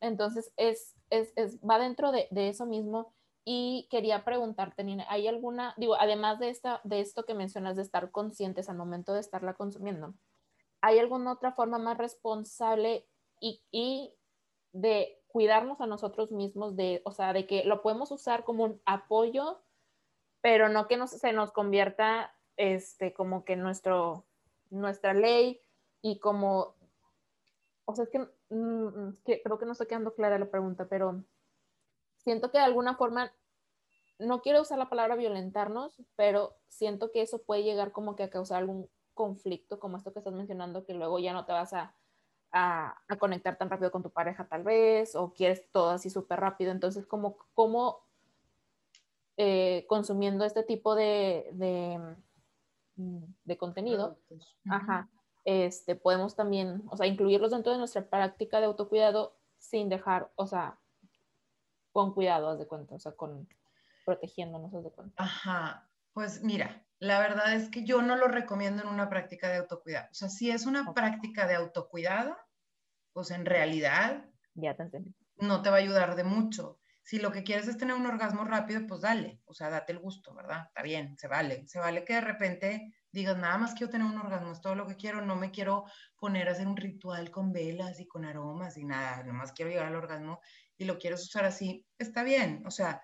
entonces 0.00 0.52
es, 0.56 0.96
es, 1.08 1.32
es 1.36 1.60
va 1.60 1.78
dentro 1.78 2.10
de, 2.10 2.26
de, 2.32 2.48
eso 2.48 2.66
mismo 2.66 3.12
y 3.44 3.88
quería 3.90 4.24
preguntarte, 4.24 4.84
Nina, 4.84 5.04
¿hay 5.08 5.26
alguna, 5.26 5.74
digo, 5.76 5.94
además 5.98 6.38
de, 6.38 6.48
esta, 6.48 6.80
de 6.84 7.00
esto 7.00 7.24
que 7.24 7.34
mencionas 7.34 7.76
de 7.76 7.82
estar 7.82 8.10
conscientes 8.10 8.68
al 8.68 8.76
momento 8.76 9.12
de 9.12 9.20
estarla 9.20 9.54
consumiendo, 9.54 10.14
¿hay 10.80 10.98
alguna 10.98 11.32
otra 11.32 11.52
forma 11.52 11.78
más 11.78 11.98
responsable 11.98 13.06
y, 13.40 14.14
de 14.72 15.20
cuidarnos 15.26 15.80
a 15.80 15.86
nosotros 15.86 16.30
mismos, 16.30 16.76
de, 16.76 17.02
o 17.04 17.12
sea, 17.12 17.32
de 17.32 17.46
que 17.46 17.64
lo 17.64 17.82
podemos 17.82 18.10
usar 18.10 18.44
como 18.44 18.64
un 18.64 18.80
apoyo 18.86 19.60
pero 20.42 20.68
no 20.68 20.88
que 20.88 21.06
se 21.06 21.32
nos 21.32 21.52
convierta 21.52 22.34
este, 22.56 23.14
como 23.14 23.44
que 23.44 23.56
nuestro, 23.56 24.26
nuestra 24.70 25.14
ley 25.14 25.60
y 26.02 26.18
como, 26.18 26.74
o 27.86 27.94
sea, 27.94 28.04
es 28.04 28.10
que, 28.10 28.18
mm, 28.50 29.22
que 29.24 29.40
creo 29.40 29.58
que 29.58 29.66
no 29.66 29.72
está 29.72 29.86
quedando 29.86 30.14
clara 30.14 30.38
la 30.38 30.50
pregunta, 30.50 30.86
pero 30.88 31.24
siento 32.24 32.50
que 32.50 32.58
de 32.58 32.64
alguna 32.64 32.96
forma, 32.96 33.32
no 34.18 34.40
quiero 34.40 34.62
usar 34.62 34.78
la 34.78 34.88
palabra 34.88 35.16
violentarnos, 35.16 36.00
pero 36.16 36.56
siento 36.68 37.10
que 37.10 37.22
eso 37.22 37.42
puede 37.42 37.64
llegar 37.64 37.92
como 37.92 38.16
que 38.16 38.22
a 38.24 38.30
causar 38.30 38.58
algún 38.58 38.88
conflicto, 39.14 39.78
como 39.78 39.96
esto 39.96 40.12
que 40.12 40.20
estás 40.20 40.34
mencionando, 40.34 40.84
que 40.84 40.94
luego 40.94 41.18
ya 41.18 41.32
no 41.32 41.44
te 41.44 41.52
vas 41.52 41.72
a, 41.72 41.94
a, 42.52 42.96
a 43.08 43.16
conectar 43.18 43.56
tan 43.56 43.70
rápido 43.70 43.90
con 43.90 44.02
tu 44.02 44.10
pareja 44.10 44.46
tal 44.48 44.62
vez, 44.62 45.14
o 45.16 45.32
quieres 45.32 45.70
todo 45.72 45.90
así 45.90 46.10
súper 46.10 46.40
rápido. 46.40 46.70
Entonces, 46.70 47.06
como, 47.06 47.36
¿cómo 47.54 48.02
eh, 49.38 49.86
consumiendo 49.88 50.44
este 50.44 50.62
tipo 50.62 50.94
de, 50.94 51.48
de, 51.52 51.98
mm, 52.96 53.24
de 53.44 53.56
contenido, 53.56 54.18
ajá, 54.68 55.08
este, 55.44 55.96
podemos 55.96 56.36
también, 56.36 56.82
o 56.90 56.96
sea, 56.96 57.06
incluirlos 57.06 57.50
dentro 57.50 57.72
de 57.72 57.78
nuestra 57.78 58.04
práctica 58.04 58.60
de 58.60 58.66
autocuidado 58.66 59.34
sin 59.58 59.88
dejar, 59.88 60.30
o 60.36 60.46
sea, 60.46 60.78
con 61.92 62.14
cuidado, 62.14 62.48
haz 62.48 62.58
de 62.58 62.66
cuenta, 62.66 62.94
o 62.94 62.98
sea, 62.98 63.12
con 63.12 63.48
protegiéndonos, 64.04 64.74
haz 64.74 64.84
de 64.84 64.90
cuenta. 64.90 65.22
Ajá, 65.22 65.88
pues 66.12 66.42
mira, 66.42 66.84
la 66.98 67.20
verdad 67.20 67.54
es 67.54 67.68
que 67.68 67.84
yo 67.84 68.02
no 68.02 68.16
lo 68.16 68.28
recomiendo 68.28 68.82
en 68.82 68.88
una 68.88 69.08
práctica 69.08 69.48
de 69.48 69.58
autocuidado. 69.58 70.08
O 70.10 70.14
sea, 70.14 70.28
si 70.28 70.50
es 70.50 70.66
una 70.66 70.92
práctica 70.94 71.46
de 71.46 71.54
autocuidado, 71.54 72.36
pues 73.12 73.30
en 73.30 73.44
realidad 73.44 74.24
ya 74.54 74.76
te 74.76 74.84
entendí. 74.84 75.14
no 75.36 75.62
te 75.62 75.70
va 75.70 75.76
a 75.76 75.80
ayudar 75.80 76.16
de 76.16 76.24
mucho. 76.24 76.78
Si 77.02 77.18
lo 77.18 77.32
que 77.32 77.42
quieres 77.42 77.66
es 77.66 77.76
tener 77.76 77.96
un 77.96 78.06
orgasmo 78.06 78.44
rápido, 78.44 78.86
pues 78.86 79.00
dale, 79.00 79.40
o 79.44 79.54
sea, 79.54 79.70
date 79.70 79.92
el 79.92 79.98
gusto, 79.98 80.34
¿verdad? 80.34 80.66
Está 80.68 80.82
bien, 80.82 81.18
se 81.18 81.26
vale. 81.26 81.66
Se 81.66 81.80
vale 81.80 82.04
que 82.04 82.14
de 82.14 82.20
repente 82.20 82.94
digas, 83.12 83.36
nada 83.36 83.58
más 83.58 83.74
quiero 83.74 83.90
tener 83.90 84.06
un 84.06 84.18
orgasmo, 84.18 84.52
es 84.52 84.60
todo 84.60 84.74
lo 84.74 84.86
que 84.86 84.96
quiero, 84.96 85.20
no 85.20 85.36
me 85.36 85.50
quiero 85.50 85.84
poner 86.18 86.48
a 86.48 86.52
hacer 86.52 86.66
un 86.66 86.76
ritual 86.76 87.30
con 87.30 87.52
velas 87.52 88.00
y 88.00 88.06
con 88.06 88.24
aromas 88.24 88.76
y 88.76 88.84
nada, 88.84 89.18
nada 89.18 89.32
más 89.32 89.52
quiero 89.52 89.70
llegar 89.70 89.86
al 89.86 89.96
orgasmo 89.96 90.40
y 90.76 90.84
lo 90.84 90.98
quieres 90.98 91.22
usar 91.22 91.44
así, 91.44 91.86
está 91.98 92.22
bien, 92.22 92.62
o 92.66 92.70
sea, 92.70 93.02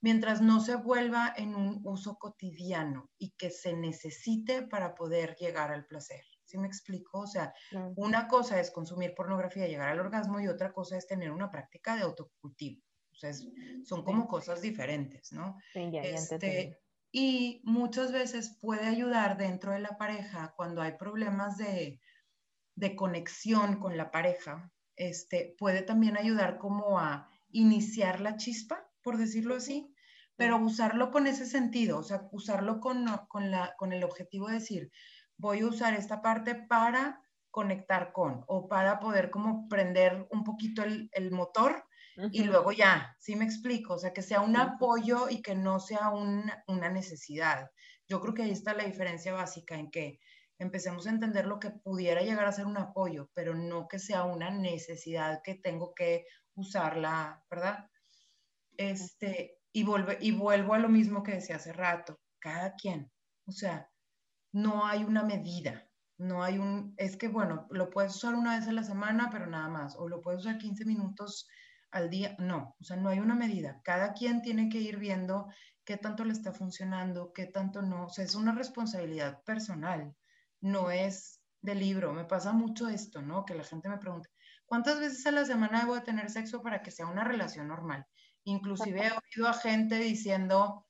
mientras 0.00 0.40
no 0.40 0.60
se 0.60 0.76
vuelva 0.76 1.32
en 1.36 1.54
un 1.54 1.80
uso 1.84 2.18
cotidiano 2.18 3.10
y 3.18 3.30
que 3.32 3.50
se 3.50 3.74
necesite 3.74 4.62
para 4.62 4.94
poder 4.94 5.36
llegar 5.36 5.70
al 5.70 5.86
placer. 5.86 6.24
¿Sí 6.44 6.58
me 6.58 6.66
explico? 6.66 7.20
O 7.20 7.26
sea, 7.26 7.54
una 7.96 8.28
cosa 8.28 8.60
es 8.60 8.70
consumir 8.70 9.14
pornografía 9.14 9.66
y 9.66 9.70
llegar 9.70 9.88
al 9.88 10.00
orgasmo 10.00 10.38
y 10.40 10.48
otra 10.48 10.72
cosa 10.72 10.98
es 10.98 11.06
tener 11.06 11.30
una 11.30 11.50
práctica 11.50 11.96
de 11.96 12.02
autocultivo. 12.02 12.82
O 13.10 13.14
sea, 13.14 13.32
son 13.84 14.02
como 14.04 14.26
cosas 14.26 14.60
diferentes, 14.60 15.32
¿no? 15.32 15.56
Sí, 15.72 15.88
ya, 15.90 16.02
este, 16.02 16.78
y 17.12 17.60
muchas 17.64 18.10
veces 18.10 18.58
puede 18.60 18.86
ayudar 18.86 19.36
dentro 19.36 19.72
de 19.72 19.80
la 19.80 19.98
pareja 19.98 20.54
cuando 20.56 20.80
hay 20.80 20.92
problemas 20.92 21.58
de, 21.58 22.00
de 22.74 22.96
conexión 22.96 23.78
con 23.78 23.98
la 23.98 24.10
pareja, 24.10 24.72
este, 24.96 25.54
puede 25.58 25.82
también 25.82 26.16
ayudar 26.16 26.58
como 26.58 26.98
a 26.98 27.28
iniciar 27.50 28.20
la 28.20 28.36
chispa, 28.36 28.88
por 29.02 29.18
decirlo 29.18 29.56
así, 29.56 29.94
pero 30.36 30.56
usarlo 30.56 31.10
con 31.10 31.26
ese 31.26 31.44
sentido, 31.44 31.98
o 31.98 32.02
sea, 32.02 32.26
usarlo 32.32 32.80
con, 32.80 33.04
con, 33.28 33.50
la, 33.50 33.74
con 33.76 33.92
el 33.92 34.04
objetivo 34.04 34.48
de 34.48 34.54
decir, 34.54 34.90
voy 35.36 35.60
a 35.60 35.66
usar 35.66 35.92
esta 35.92 36.22
parte 36.22 36.54
para 36.54 37.20
conectar 37.50 38.12
con 38.12 38.42
o 38.48 38.68
para 38.68 38.98
poder 39.00 39.30
como 39.30 39.68
prender 39.68 40.26
un 40.30 40.44
poquito 40.44 40.82
el, 40.82 41.10
el 41.12 41.30
motor 41.30 41.84
y 42.30 42.44
luego 42.44 42.72
ya, 42.72 43.16
¿sí 43.18 43.36
me 43.36 43.44
explico? 43.44 43.94
O 43.94 43.98
sea, 43.98 44.12
que 44.12 44.22
sea 44.22 44.40
un 44.40 44.56
apoyo 44.56 45.28
y 45.28 45.42
que 45.42 45.54
no 45.54 45.80
sea 45.80 46.10
una 46.10 46.90
necesidad. 46.90 47.70
Yo 48.08 48.20
creo 48.20 48.34
que 48.34 48.42
ahí 48.42 48.50
está 48.50 48.74
la 48.74 48.84
diferencia 48.84 49.32
básica 49.32 49.76
en 49.76 49.90
que 49.90 50.18
empecemos 50.58 51.06
a 51.06 51.10
entender 51.10 51.46
lo 51.46 51.58
que 51.58 51.70
pudiera 51.70 52.22
llegar 52.22 52.46
a 52.46 52.52
ser 52.52 52.66
un 52.66 52.76
apoyo, 52.76 53.30
pero 53.34 53.54
no 53.54 53.88
que 53.88 53.98
sea 53.98 54.24
una 54.24 54.50
necesidad 54.50 55.40
que 55.42 55.56
tengo 55.56 55.94
que 55.94 56.26
usarla, 56.54 57.42
¿verdad? 57.50 57.86
Este, 58.76 59.58
y, 59.72 59.84
vuelve, 59.84 60.18
y 60.20 60.32
vuelvo 60.32 60.74
a 60.74 60.78
lo 60.78 60.88
mismo 60.88 61.22
que 61.22 61.32
decía 61.32 61.56
hace 61.56 61.72
rato, 61.72 62.20
cada 62.38 62.74
quien, 62.74 63.10
o 63.46 63.52
sea, 63.52 63.88
no 64.52 64.86
hay 64.86 65.04
una 65.04 65.22
medida, 65.22 65.88
no 66.18 66.42
hay 66.42 66.58
un, 66.58 66.94
es 66.96 67.16
que 67.16 67.28
bueno, 67.28 67.66
lo 67.70 67.90
puedes 67.90 68.14
usar 68.14 68.34
una 68.34 68.56
vez 68.58 68.68
a 68.68 68.72
la 68.72 68.84
semana, 68.84 69.30
pero 69.30 69.46
nada 69.46 69.68
más, 69.68 69.96
o 69.96 70.08
lo 70.08 70.20
puedes 70.20 70.40
usar 70.40 70.58
15 70.58 70.84
minutos 70.84 71.48
al 71.92 72.10
día, 72.10 72.34
no, 72.38 72.74
o 72.80 72.84
sea, 72.84 72.96
no 72.96 73.10
hay 73.10 73.20
una 73.20 73.34
medida. 73.34 73.80
Cada 73.84 74.12
quien 74.14 74.42
tiene 74.42 74.68
que 74.68 74.78
ir 74.78 74.98
viendo 74.98 75.48
qué 75.84 75.96
tanto 75.96 76.24
le 76.24 76.32
está 76.32 76.52
funcionando, 76.52 77.32
qué 77.32 77.46
tanto 77.46 77.82
no, 77.82 78.06
o 78.06 78.08
sea, 78.08 78.24
es 78.24 78.34
una 78.34 78.52
responsabilidad 78.52 79.42
personal, 79.44 80.14
no 80.60 80.90
es 80.90 81.40
de 81.60 81.74
libro. 81.74 82.12
Me 82.12 82.24
pasa 82.24 82.52
mucho 82.52 82.88
esto, 82.88 83.22
¿no? 83.22 83.44
Que 83.44 83.54
la 83.54 83.64
gente 83.64 83.88
me 83.88 83.98
pregunta, 83.98 84.28
¿cuántas 84.66 84.98
veces 84.98 85.26
a 85.26 85.32
la 85.32 85.44
semana 85.44 85.80
debo 85.80 85.94
de 85.94 86.00
tener 86.00 86.30
sexo 86.30 86.62
para 86.62 86.82
que 86.82 86.90
sea 86.90 87.06
una 87.06 87.24
relación 87.24 87.68
normal? 87.68 88.06
Inclusive 88.44 89.06
he 89.06 89.10
oído 89.10 89.48
a 89.48 89.54
gente 89.54 89.96
diciendo, 89.96 90.86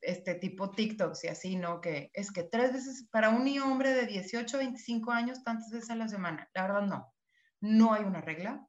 este 0.00 0.34
tipo 0.34 0.70
TikToks 0.70 1.24
y 1.24 1.28
así, 1.28 1.56
¿no? 1.56 1.80
Que 1.80 2.10
es 2.14 2.30
que 2.30 2.44
tres 2.44 2.72
veces, 2.72 3.08
para 3.10 3.30
un 3.30 3.46
hombre 3.58 3.92
de 3.92 4.06
18 4.06 4.58
25 4.58 5.10
años, 5.10 5.42
tantas 5.44 5.70
veces 5.70 5.90
a 5.90 5.96
la 5.96 6.08
semana. 6.08 6.48
La 6.54 6.62
verdad, 6.62 6.82
no. 6.82 7.14
No 7.60 7.94
hay 7.94 8.04
una 8.04 8.20
regla, 8.20 8.66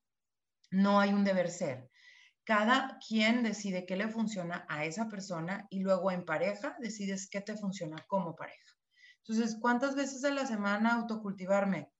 no 0.72 1.00
hay 1.00 1.14
un 1.14 1.24
deber 1.24 1.50
ser. 1.50 1.90
Cada 2.44 3.00
quien 3.08 3.44
decide 3.44 3.86
qué 3.86 3.96
le 3.96 4.08
funciona 4.08 4.66
a 4.70 4.86
esa 4.86 5.08
persona 5.08 5.66
y 5.70 5.80
luego 5.80 6.12
en 6.12 6.26
pareja 6.26 6.76
decides 6.80 7.28
qué 7.30 7.42
te 7.42 7.56
funciona 7.56 7.98
como 8.08 8.36
pareja. 8.36 8.76
Entonces, 9.28 9.58
¿cuántas 9.60 9.96
veces 9.96 10.24
a 10.24 10.30
la 10.30 10.46
semana 10.46 10.94
autocultivarme? 10.94 11.92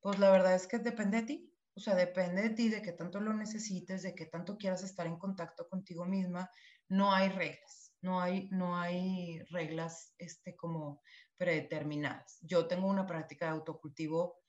Pues 0.00 0.18
la 0.18 0.30
verdad 0.30 0.54
es 0.54 0.66
que 0.66 0.78
depende 0.78 1.18
de 1.18 1.26
ti. 1.26 1.52
O 1.74 1.80
sea, 1.80 1.94
depende 1.94 2.42
de 2.42 2.50
ti, 2.50 2.68
de 2.68 2.82
qué 2.82 2.92
tanto 2.92 3.20
lo 3.20 3.32
necesites, 3.32 4.02
de 4.02 4.14
qué 4.14 4.26
tanto 4.26 4.58
quieras 4.58 4.82
estar 4.82 5.06
en 5.06 5.16
contacto 5.16 5.68
contigo 5.68 6.04
misma. 6.04 6.50
No 6.88 7.12
hay 7.12 7.28
reglas, 7.30 7.94
no 8.02 8.20
hay, 8.20 8.48
no 8.50 8.76
hay 8.76 9.40
reglas 9.50 10.12
este, 10.18 10.56
como 10.56 11.00
predeterminadas. 11.36 12.38
Yo 12.42 12.66
tengo 12.66 12.88
una 12.88 13.06
práctica 13.06 13.46
de 13.46 13.52
autocultivo, 13.52 14.40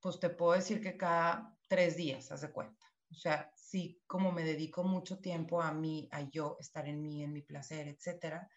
pues 0.00 0.18
te 0.18 0.30
puedo 0.30 0.52
decir 0.52 0.80
que 0.80 0.96
cada 0.96 1.57
tres 1.68 1.96
días, 1.96 2.32
haz 2.32 2.40
de 2.40 2.50
cuenta. 2.50 2.84
O 3.10 3.14
sea, 3.14 3.50
sí, 3.54 4.02
como 4.06 4.32
me 4.32 4.44
dedico 4.44 4.84
mucho 4.84 5.18
tiempo 5.20 5.62
a 5.62 5.72
mí, 5.72 6.08
a 6.12 6.22
yo 6.22 6.56
estar 6.60 6.86
en 6.88 7.00
mí, 7.00 7.22
en 7.22 7.32
mi 7.32 7.42
placer, 7.42 7.88
etcétera. 7.88 8.48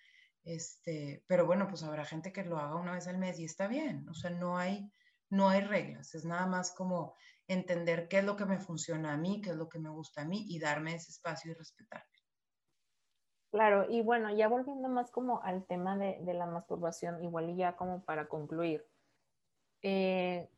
Este, 0.44 1.24
pero 1.28 1.46
bueno, 1.46 1.68
pues 1.68 1.84
habrá 1.84 2.04
gente 2.06 2.34
que 2.34 2.44
lo 2.44 2.58
haga 2.58 2.76
una 2.76 2.94
vez 2.94 3.08
al 3.08 3.18
mes 3.18 3.40
y 3.40 3.46
está 3.46 3.68
bien. 3.68 4.08
O 4.10 4.14
sea, 4.14 4.32
no 4.32 4.58
hay, 4.58 4.92
no 5.30 5.50
hay 5.50 5.62
reglas. 5.62 6.16
Es 6.16 6.26
nada 6.26 6.48
más 6.48 6.74
como 6.74 7.16
entender 7.48 8.08
qué 8.08 8.20
es 8.20 8.26
lo 8.26 8.36
que 8.36 8.46
me 8.46 8.60
funciona 8.60 9.14
a 9.14 9.18
mí, 9.18 9.42
qué 9.42 9.52
es 9.52 9.56
lo 9.56 9.70
que 9.70 9.80
me 9.80 9.90
gusta 9.90 10.22
a 10.22 10.26
mí 10.26 10.46
y 10.48 10.60
darme 10.60 10.96
ese 10.96 11.12
espacio 11.12 11.52
y 11.52 11.56
respetarme. 11.56 12.06
Claro, 13.52 13.86
y 13.90 14.02
bueno, 14.02 14.34
ya 14.34 14.48
volviendo 14.48 14.88
más 14.88 15.12
como 15.12 15.44
al 15.44 15.66
tema 15.66 15.98
de, 15.98 16.22
la 16.34 16.46
masturbación, 16.46 17.22
igual 17.22 17.50
y 17.50 17.58
ya 17.58 17.76
como 17.76 18.02
para 18.06 18.30
concluir. 18.30 18.88
Eh, 19.82 20.50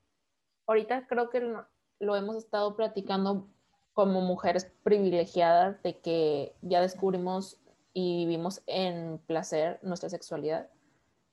ahorita 0.68 1.08
creo 1.08 1.32
que 1.32 1.56
lo 2.00 2.16
hemos 2.16 2.36
estado 2.36 2.76
platicando 2.76 3.48
como 3.94 4.22
mujeres 4.22 4.72
privilegiadas 4.84 5.82
de 5.84 6.00
que 6.00 6.56
ya 6.62 6.82
descubrimos 6.82 7.58
y 7.94 8.26
vivimos 8.26 8.64
en 8.66 9.20
placer 9.28 9.80
nuestra 9.84 10.10
sexualidad. 10.10 10.68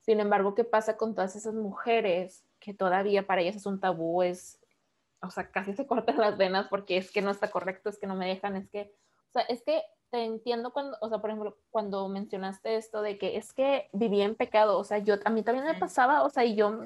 Sin 0.02 0.20
embargo, 0.20 0.54
¿qué 0.54 0.64
pasa 0.64 0.96
con 0.96 1.14
todas 1.14 1.36
esas 1.36 1.54
mujeres 1.54 2.44
que 2.58 2.74
todavía 2.74 3.26
para 3.26 3.40
ellas 3.40 3.56
es 3.56 3.66
un 3.66 3.80
tabú, 3.80 4.22
es, 4.22 4.60
o 5.22 5.30
sea, 5.30 5.50
casi 5.50 5.72
se 5.72 5.86
cortan 5.86 6.18
las 6.18 6.36
venas 6.36 6.68
porque 6.68 6.98
es 6.98 7.10
que 7.10 7.22
no 7.22 7.30
está 7.30 7.50
correcto, 7.50 7.88
es 7.88 7.98
que 7.98 8.06
no 8.06 8.14
me 8.14 8.26
dejan, 8.26 8.56
es 8.56 8.68
que, 8.68 8.92
o 9.30 9.32
sea, 9.32 9.42
es 9.42 9.62
que 9.62 9.82
te 10.10 10.24
entiendo 10.24 10.72
cuando, 10.72 10.98
o 11.00 11.08
sea, 11.08 11.18
por 11.18 11.30
ejemplo, 11.30 11.56
cuando 11.70 12.08
mencionaste 12.08 12.76
esto 12.76 13.00
de 13.00 13.16
que 13.16 13.36
es 13.36 13.52
que 13.52 13.88
vivía 13.92 14.24
en 14.24 14.34
pecado, 14.34 14.78
o 14.78 14.84
sea, 14.84 14.98
yo, 14.98 15.14
a 15.24 15.30
mí 15.30 15.42
también 15.42 15.64
me 15.64 15.74
pasaba, 15.74 16.24
o 16.24 16.30
sea, 16.30 16.44
y 16.44 16.56
yo 16.56 16.80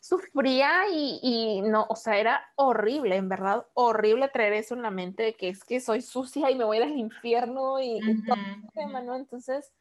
sufría 0.00 0.88
y, 0.92 1.18
y, 1.22 1.62
no, 1.62 1.86
o 1.88 1.96
sea, 1.96 2.18
era 2.18 2.46
horrible, 2.56 3.16
en 3.16 3.28
verdad, 3.28 3.66
horrible 3.74 4.28
traer 4.28 4.52
eso 4.52 4.74
en 4.74 4.82
la 4.82 4.90
mente 4.90 5.22
de 5.22 5.34
que 5.34 5.48
es 5.48 5.64
que 5.64 5.80
soy 5.80 6.02
sucia 6.02 6.50
y 6.50 6.54
me 6.54 6.64
voy 6.64 6.78
al 6.78 6.96
infierno 6.96 7.80
y, 7.80 8.00
todo 8.24 8.36
el 8.36 8.70
tema, 8.72 9.00
¿no? 9.00 9.16
Entonces, 9.16 9.72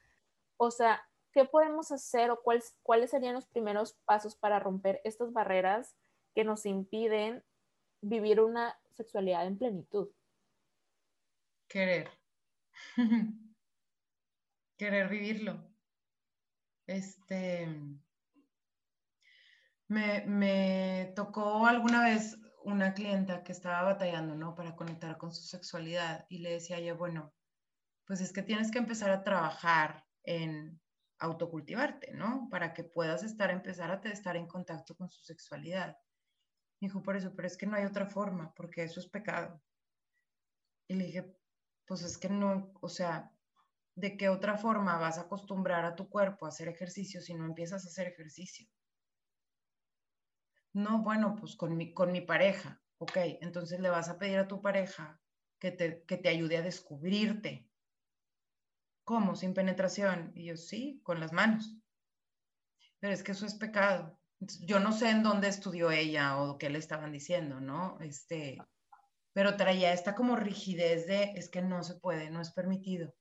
o 0.58 0.72
sea, 0.72 1.02
¿qué 1.32 1.46
podemos 1.46 1.92
hacer 1.92 2.32
o 2.32 2.42
cuáles, 2.42 2.76
cuáles 2.82 3.12
serían 3.12 3.36
los 3.36 3.46
primeros 3.46 3.94
pasos 4.06 4.36
para 4.36 4.60
romper 4.60 5.02
estas 5.04 5.32
barreras 5.32 5.96
que 6.34 6.44
nos 6.44 6.66
impiden 6.66 7.44
vivir 8.02 8.42
una 8.42 8.78
sexualidad 8.96 9.46
en 9.46 9.58
plenitud? 9.58 10.10
Querer. 11.68 12.10
Querer 14.78 15.10
vivirlo. 15.10 15.58
Este 16.86 17.68
me, 19.88 21.14
tocó 21.16 21.66
alguna 21.66 22.04
vez 22.04 22.38
una 22.64 22.94
clienta 22.94 23.44
que 23.44 23.54
estaba 23.54 23.84
batallando, 23.84 24.36
¿no? 24.36 24.56
Para 24.56 24.76
conectar 24.76 25.18
con 25.18 25.32
su 25.32 25.44
sexualidad 25.44 26.26
y 26.30 26.40
le 26.40 26.52
decía 26.52 26.80
yo, 26.80 26.98
bueno, 26.98 27.34
pues 28.06 28.22
es 28.22 28.34
que 28.34 28.42
tienes 28.42 28.72
que 28.72 28.80
empezar 28.80 29.12
a 29.12 29.24
trabajar 29.24 30.06
en 30.24 30.80
autocultivarte, 31.20 32.12
¿no? 32.14 32.48
Para 32.52 32.74
que 32.74 32.84
puedas 32.84 33.24
estar, 33.24 33.50
empezar 33.52 33.92
a 33.92 34.10
estar 34.10 34.36
en 34.36 34.48
contacto 34.48 34.96
con 34.96 35.10
su 35.10 35.24
sexualidad. 35.24 35.98
Me 36.80 36.88
dijo, 36.88 37.02
por 37.02 37.16
eso, 37.16 37.34
pero 37.36 37.48
es 37.48 37.58
que 37.58 37.66
no 37.66 37.76
hay 37.76 37.86
otra 37.86 38.08
forma, 38.08 38.54
porque 38.54 38.84
eso 38.84 39.00
es 39.00 39.08
pecado. 39.08 39.62
Y 40.88 40.96
le 40.96 41.06
dije, 41.06 41.38
pues 41.86 42.04
es 42.04 42.18
que 42.18 42.30
no, 42.30 42.72
o 42.82 42.90
sea, 42.90 43.32
¿de 43.96 44.18
qué 44.18 44.30
otra 44.30 44.58
forma 44.58 44.98
vas 45.00 45.18
a 45.18 45.22
acostumbrar 45.22 45.86
a 45.86 45.96
tu 45.96 46.10
cuerpo 46.10 46.46
a 46.46 46.50
hacer 46.50 46.68
ejercicio 46.68 47.22
si 47.22 47.34
no 47.34 47.46
empiezas 47.46 47.86
a 47.86 47.88
hacer 47.88 48.08
ejercicio? 48.08 48.68
No, 50.78 51.02
bueno, 51.02 51.36
pues 51.36 51.56
con 51.56 51.76
mi, 51.76 51.92
con 51.92 52.12
mi 52.12 52.22
pareja. 52.22 52.80
Ok, 53.00 53.18
entonces 53.42 53.80
le 53.80 53.90
vas 53.90 54.10
a 54.10 54.20
pedir 54.20 54.38
a 54.38 54.48
tu 54.48 54.62
pareja 54.62 55.20
que 55.60 55.72
te, 55.72 56.04
que 56.04 56.18
te 56.18 56.30
ayude 56.30 56.58
a 56.58 56.62
descubrirte. 56.62 57.68
¿Cómo? 59.04 59.36
¿Sin 59.36 59.56
penetración? 59.56 60.32
Y 60.36 60.46
yo, 60.46 60.56
sí, 60.56 61.02
con 61.02 61.20
las 61.20 61.34
manos. 61.34 61.76
Pero 63.00 63.12
es 63.12 63.24
que 63.24 63.32
eso 63.32 63.48
es 63.48 63.56
pecado. 63.56 64.20
Yo 64.62 64.80
no 64.80 64.92
sé 64.92 65.10
en 65.10 65.24
dónde 65.24 65.48
estudió 65.48 65.90
ella 65.90 66.40
o 66.40 66.60
qué 66.60 66.70
le 66.70 66.78
estaban 66.78 67.12
diciendo, 67.12 67.60
¿no? 67.60 67.98
Este, 68.00 68.60
pero 69.34 69.58
traía 69.58 69.94
esta 69.94 70.14
como 70.14 70.36
rigidez 70.36 71.08
de, 71.08 71.32
es 71.34 71.50
que 71.50 71.64
no 71.64 71.84
se 71.84 71.96
puede, 71.96 72.30
no 72.30 72.40
es 72.40 72.52
permitido. 72.52 73.16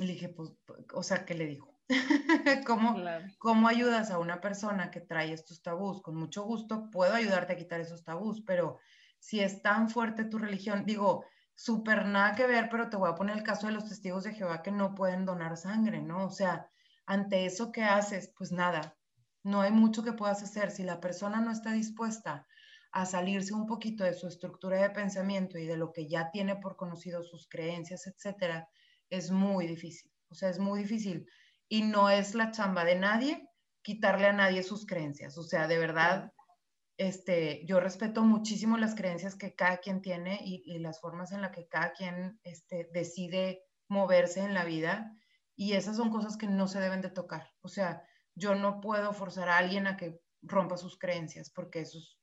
Y 0.00 0.06
le 0.06 0.14
dije, 0.14 0.28
pues, 0.30 0.50
o 0.92 1.04
sea, 1.04 1.24
¿qué 1.24 1.34
le 1.34 1.46
dijo? 1.46 1.80
¿Cómo, 2.66 2.96
¿Cómo 3.38 3.68
ayudas 3.68 4.10
a 4.10 4.18
una 4.18 4.40
persona 4.40 4.90
que 4.90 5.00
trae 5.00 5.32
estos 5.32 5.62
tabús? 5.62 6.02
Con 6.02 6.16
mucho 6.16 6.44
gusto 6.44 6.90
puedo 6.90 7.14
ayudarte 7.14 7.52
a 7.52 7.56
quitar 7.56 7.80
esos 7.80 8.04
tabús, 8.04 8.42
pero 8.46 8.78
si 9.18 9.40
es 9.40 9.62
tan 9.62 9.88
fuerte 9.88 10.24
tu 10.24 10.38
religión, 10.38 10.84
digo, 10.84 11.24
súper 11.54 12.06
nada 12.06 12.34
que 12.34 12.46
ver, 12.46 12.68
pero 12.70 12.88
te 12.88 12.96
voy 12.96 13.10
a 13.10 13.14
poner 13.14 13.36
el 13.36 13.42
caso 13.42 13.66
de 13.66 13.72
los 13.72 13.88
testigos 13.88 14.24
de 14.24 14.34
Jehová 14.34 14.62
que 14.62 14.72
no 14.72 14.94
pueden 14.94 15.24
donar 15.24 15.56
sangre, 15.56 16.02
¿no? 16.02 16.26
O 16.26 16.30
sea, 16.30 16.70
ante 17.06 17.46
eso 17.46 17.72
que 17.72 17.82
haces, 17.82 18.32
pues 18.36 18.52
nada, 18.52 18.96
no 19.42 19.60
hay 19.60 19.72
mucho 19.72 20.02
que 20.02 20.12
puedas 20.12 20.42
hacer. 20.42 20.70
Si 20.70 20.82
la 20.82 21.00
persona 21.00 21.40
no 21.40 21.50
está 21.50 21.72
dispuesta 21.72 22.46
a 22.92 23.06
salirse 23.06 23.54
un 23.54 23.66
poquito 23.66 24.04
de 24.04 24.14
su 24.14 24.28
estructura 24.28 24.80
de 24.80 24.90
pensamiento 24.90 25.58
y 25.58 25.66
de 25.66 25.76
lo 25.76 25.92
que 25.92 26.08
ya 26.08 26.30
tiene 26.30 26.56
por 26.56 26.76
conocido 26.76 27.22
sus 27.22 27.48
creencias, 27.48 28.06
etcétera, 28.06 28.68
es 29.10 29.30
muy 29.30 29.66
difícil. 29.66 30.12
O 30.28 30.34
sea, 30.34 30.48
es 30.50 30.58
muy 30.58 30.80
difícil 30.80 31.26
y 31.72 31.80
no 31.80 32.10
es 32.10 32.34
la 32.34 32.50
chamba 32.50 32.84
de 32.84 32.96
nadie 32.96 33.48
quitarle 33.80 34.26
a 34.26 34.34
nadie 34.34 34.62
sus 34.62 34.84
creencias. 34.84 35.38
O 35.38 35.42
sea, 35.42 35.66
de 35.68 35.78
verdad, 35.78 36.30
este, 36.98 37.64
yo 37.64 37.80
respeto 37.80 38.22
muchísimo 38.24 38.76
las 38.76 38.94
creencias 38.94 39.36
que 39.36 39.54
cada 39.54 39.78
quien 39.78 40.02
tiene 40.02 40.38
y, 40.44 40.78
las 40.80 41.00
formas 41.00 41.32
en 41.32 41.40
las 41.40 41.50
que 41.50 41.68
cada 41.68 41.94
quien 41.94 42.38
este, 42.44 42.90
decide 42.92 43.62
moverse 43.88 44.40
en 44.40 44.52
la 44.52 44.66
vida 44.66 45.16
y 45.56 45.72
esas 45.72 45.96
son 45.96 46.10
cosas 46.10 46.36
que 46.36 46.46
no 46.46 46.68
se 46.68 46.78
deben 46.78 47.00
de 47.00 47.08
tocar. 47.08 47.50
O 47.62 47.68
sea, 47.68 48.02
yo 48.34 48.54
no 48.54 48.82
puedo 48.82 49.14
forzar 49.14 49.48
a 49.48 49.56
alguien 49.56 49.86
a 49.86 49.96
que 49.96 50.20
rompa 50.42 50.76
sus 50.76 50.98
creencias 50.98 51.48
porque 51.48 51.80
eso 51.80 51.96
es 51.96 52.18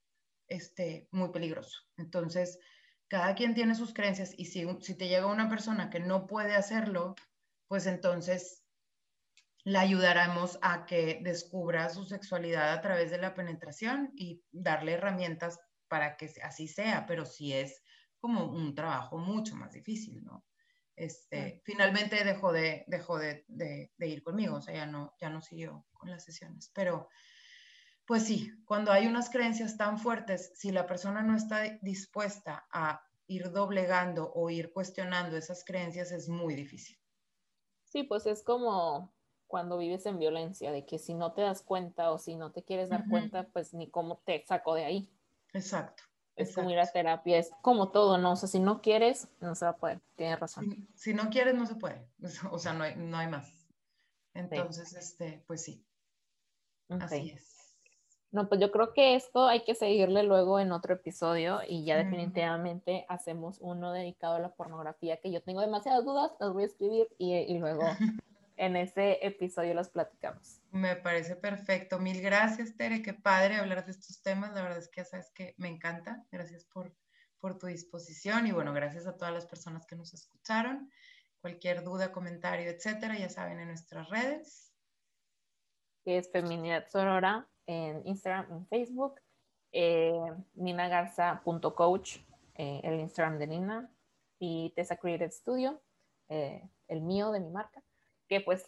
este, 0.47 1.07
muy 1.11 1.31
peligroso. 1.31 1.75
Entonces, 1.97 2.59
cada 3.07 3.33
quien 3.33 3.55
tiene 3.55 3.73
sus 3.73 3.95
creencias 3.95 4.31
y 4.37 4.45
si, 4.45 4.67
si 4.81 4.93
te 4.93 5.07
llega 5.07 5.25
una 5.25 5.49
persona 5.49 5.89
que 5.89 5.99
no 5.99 6.27
puede 6.27 6.53
hacerlo, 6.53 7.15
pues 7.67 7.87
entonces 7.87 8.63
la 9.63 9.81
ayudaremos 9.81 10.57
a 10.61 10.85
que 10.85 11.19
descubra 11.21 11.89
su 11.89 12.05
sexualidad 12.05 12.71
a 12.71 12.81
través 12.81 13.11
de 13.11 13.17
la 13.17 13.33
penetración 13.33 14.11
y 14.15 14.43
darle 14.51 14.93
herramientas 14.93 15.59
para 15.87 16.17
que 16.17 16.31
así 16.43 16.67
sea, 16.67 17.05
pero 17.05 17.25
sí 17.25 17.53
es 17.53 17.83
como 18.19 18.45
un 18.45 18.75
trabajo 18.75 19.17
mucho 19.17 19.55
más 19.55 19.73
difícil, 19.73 20.23
¿no? 20.23 20.45
Este, 20.95 21.61
finalmente 21.63 22.25
dejó, 22.25 22.51
de, 22.51 22.83
dejó 22.87 23.17
de, 23.17 23.45
ir 23.99 24.21
conmigo, 24.21 24.57
o 24.57 24.61
sea, 24.61 24.73
ya 24.73 24.85
no, 24.85 25.13
ya 25.19 25.29
no 25.29 25.41
siguió 25.41 25.85
con 25.93 26.11
las 26.11 26.25
sesiones, 26.25 26.71
pero 26.73 27.07
pues 28.05 28.23
sí, 28.25 28.51
cuando 28.65 28.91
hay 28.91 29.07
unas 29.07 29.29
creencias 29.29 29.77
tan 29.77 29.97
fuertes, 29.97 30.51
si 30.55 30.71
la 30.71 30.87
persona 30.87 31.21
no 31.21 31.37
está 31.37 31.61
dispuesta 31.81 32.67
a 32.73 33.01
ir 33.27 33.51
doblegando 33.51 34.31
o 34.33 34.49
ir 34.49 34.73
cuestionando 34.73 35.37
esas 35.37 35.63
creencias, 35.63 36.11
es 36.11 36.27
muy 36.27 36.55
difícil. 36.55 36.97
Sí, 37.85 38.03
pues 38.03 38.25
es 38.25 38.43
como 38.43 39.13
cuando 39.49 39.79
vives 39.79 40.05
en 40.05 40.19
violencia, 40.19 40.71
de 40.71 40.85
que 40.85 40.99
si 40.99 41.15
no 41.15 41.33
te 41.33 41.41
das 41.41 41.63
cuenta 41.63 42.11
o 42.11 42.19
si 42.19 42.35
no 42.35 42.51
te 42.51 42.63
quieres 42.63 42.89
dar 42.89 43.09
cuenta, 43.09 43.47
pues 43.51 43.73
ni 43.73 43.89
cómo 43.89 44.21
te 44.23 44.45
saco 44.47 44.75
de 44.75 44.85
ahí. 44.85 45.11
Exacto. 45.53 46.03
Es 46.35 46.55
como 46.55 46.69
ir 46.69 46.79
a 46.79 46.85
terapia, 46.85 47.37
es 47.37 47.51
como 47.61 47.89
todo, 47.89 48.17
¿no? 48.19 48.33
O 48.33 48.35
sea, 48.37 48.47
si 48.47 48.59
no 48.59 48.81
quieres, 48.81 49.27
no 49.41 49.55
se 49.55 49.65
va 49.65 49.71
a 49.71 49.77
poder, 49.77 49.99
tienes 50.15 50.39
razón. 50.39 50.87
Si, 50.93 51.13
no 51.13 51.29
quieres, 51.29 51.55
no 51.55 51.65
se 51.65 51.75
puede, 51.75 52.07
o 52.51 52.59
sea, 52.59 52.73
no 52.73 52.83
hay, 52.83 52.95
no 52.95 53.17
hay 53.17 53.27
más. 53.27 53.67
Entonces, 54.35 54.93
este, 54.93 55.43
pues 55.47 55.63
sí. 55.63 55.83
Así 56.87 57.31
es. 57.35 57.75
No, 58.31 58.47
pues 58.47 58.61
yo 58.61 58.71
creo 58.71 58.93
que 58.93 59.15
esto 59.15 59.47
hay 59.47 59.63
que 59.63 59.73
seguirle 59.73 60.21
luego 60.21 60.59
en 60.59 60.71
otro 60.71 60.93
episodio 60.93 61.61
y 61.67 61.83
ya 61.83 61.97
definitivamente 61.97 63.07
hacemos 63.09 63.57
uno 63.59 63.91
dedicado 63.91 64.35
a 64.35 64.39
la 64.39 64.53
pornografía, 64.53 65.17
que 65.17 65.31
yo 65.31 65.41
tengo 65.41 65.61
demasiadas 65.61 66.05
dudas, 66.05 66.31
las 66.39 66.53
voy 66.53 66.63
a 66.63 66.67
escribir 66.67 67.07
y, 67.17 67.33
y 67.33 67.57
luego 67.57 67.81
en 68.59 68.75
ese 68.75 69.25
episodio 69.25 69.73
los 69.73 69.89
platicamos. 69.89 70.61
Me 70.71 70.97
parece 70.97 71.37
perfecto. 71.37 71.97
Mil 71.97 72.21
gracias, 72.21 72.75
Tere. 72.75 73.01
Qué 73.01 73.13
padre 73.13 73.55
hablar 73.55 73.85
de 73.85 73.91
estos 73.91 74.21
temas. 74.21 74.53
La 74.53 74.61
verdad 74.61 74.79
es 74.79 74.89
que 74.89 74.99
ya 74.99 75.05
sabes 75.05 75.31
que 75.31 75.55
me 75.57 75.69
encanta. 75.69 76.25
Gracias 76.29 76.65
por, 76.65 76.93
por 77.39 77.57
tu 77.57 77.67
disposición 77.67 78.47
y 78.47 78.51
bueno, 78.51 78.73
gracias 78.73 79.07
a 79.07 79.15
todas 79.15 79.33
las 79.33 79.45
personas 79.45 79.85
que 79.85 79.95
nos 79.95 80.13
escucharon. 80.13 80.91
Cualquier 81.39 81.85
duda, 81.85 82.11
comentario, 82.11 82.69
etcétera, 82.69 83.17
ya 83.17 83.29
saben 83.29 83.61
en 83.61 83.69
nuestras 83.69 84.09
redes. 84.09 84.73
Que 86.03 86.17
es 86.17 86.29
Feminidad 86.29 86.85
Sorora 86.89 87.47
en 87.65 88.05
Instagram, 88.05 88.51
en 88.51 88.67
Facebook. 88.67 89.21
Eh, 89.71 90.19
ninagarza.coach, 90.55 92.17
eh, 92.55 92.81
el 92.83 92.99
Instagram 92.99 93.39
de 93.39 93.47
Nina. 93.47 93.95
Y 94.37 94.73
Tessa 94.75 94.97
Creative 94.97 95.31
Studio, 95.31 95.81
eh, 96.27 96.69
el 96.89 97.01
mío 97.01 97.31
de 97.31 97.39
mi 97.39 97.51
marca 97.51 97.81
que 98.29 98.41
pues 98.41 98.63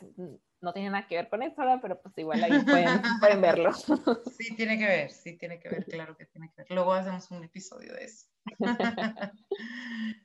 no 0.59 0.73
tiene 0.73 0.89
nada 0.89 1.07
que 1.07 1.15
ver 1.15 1.29
con 1.29 1.43
esto, 1.43 1.61
pero 1.81 2.01
pues 2.01 2.17
igual 2.17 2.43
ahí 2.43 2.63
pueden, 2.63 3.01
pueden, 3.21 3.41
verlo. 3.41 3.71
Sí, 4.37 4.55
tiene 4.55 4.77
que 4.77 4.85
ver, 4.85 5.11
sí, 5.11 5.37
tiene 5.37 5.59
que 5.59 5.69
ver, 5.69 5.85
claro 5.85 6.17
que 6.17 6.25
tiene 6.25 6.49
que 6.49 6.63
ver. 6.63 6.71
Luego 6.71 6.93
hacemos 6.93 7.29
un 7.29 7.43
episodio 7.43 7.93
de 7.93 8.05
eso. 8.05 8.27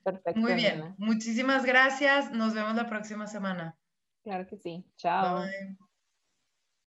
Perfecto. 0.03 0.39
Muy 0.39 0.55
bien, 0.55 0.95
muchísimas 0.97 1.63
gracias. 1.65 2.31
Nos 2.31 2.55
vemos 2.55 2.75
la 2.75 2.87
próxima 2.87 3.27
semana. 3.27 3.77
Claro 4.23 4.47
que 4.47 4.57
sí. 4.57 4.83
Chao. 4.97 5.41
Bye. 5.41 5.77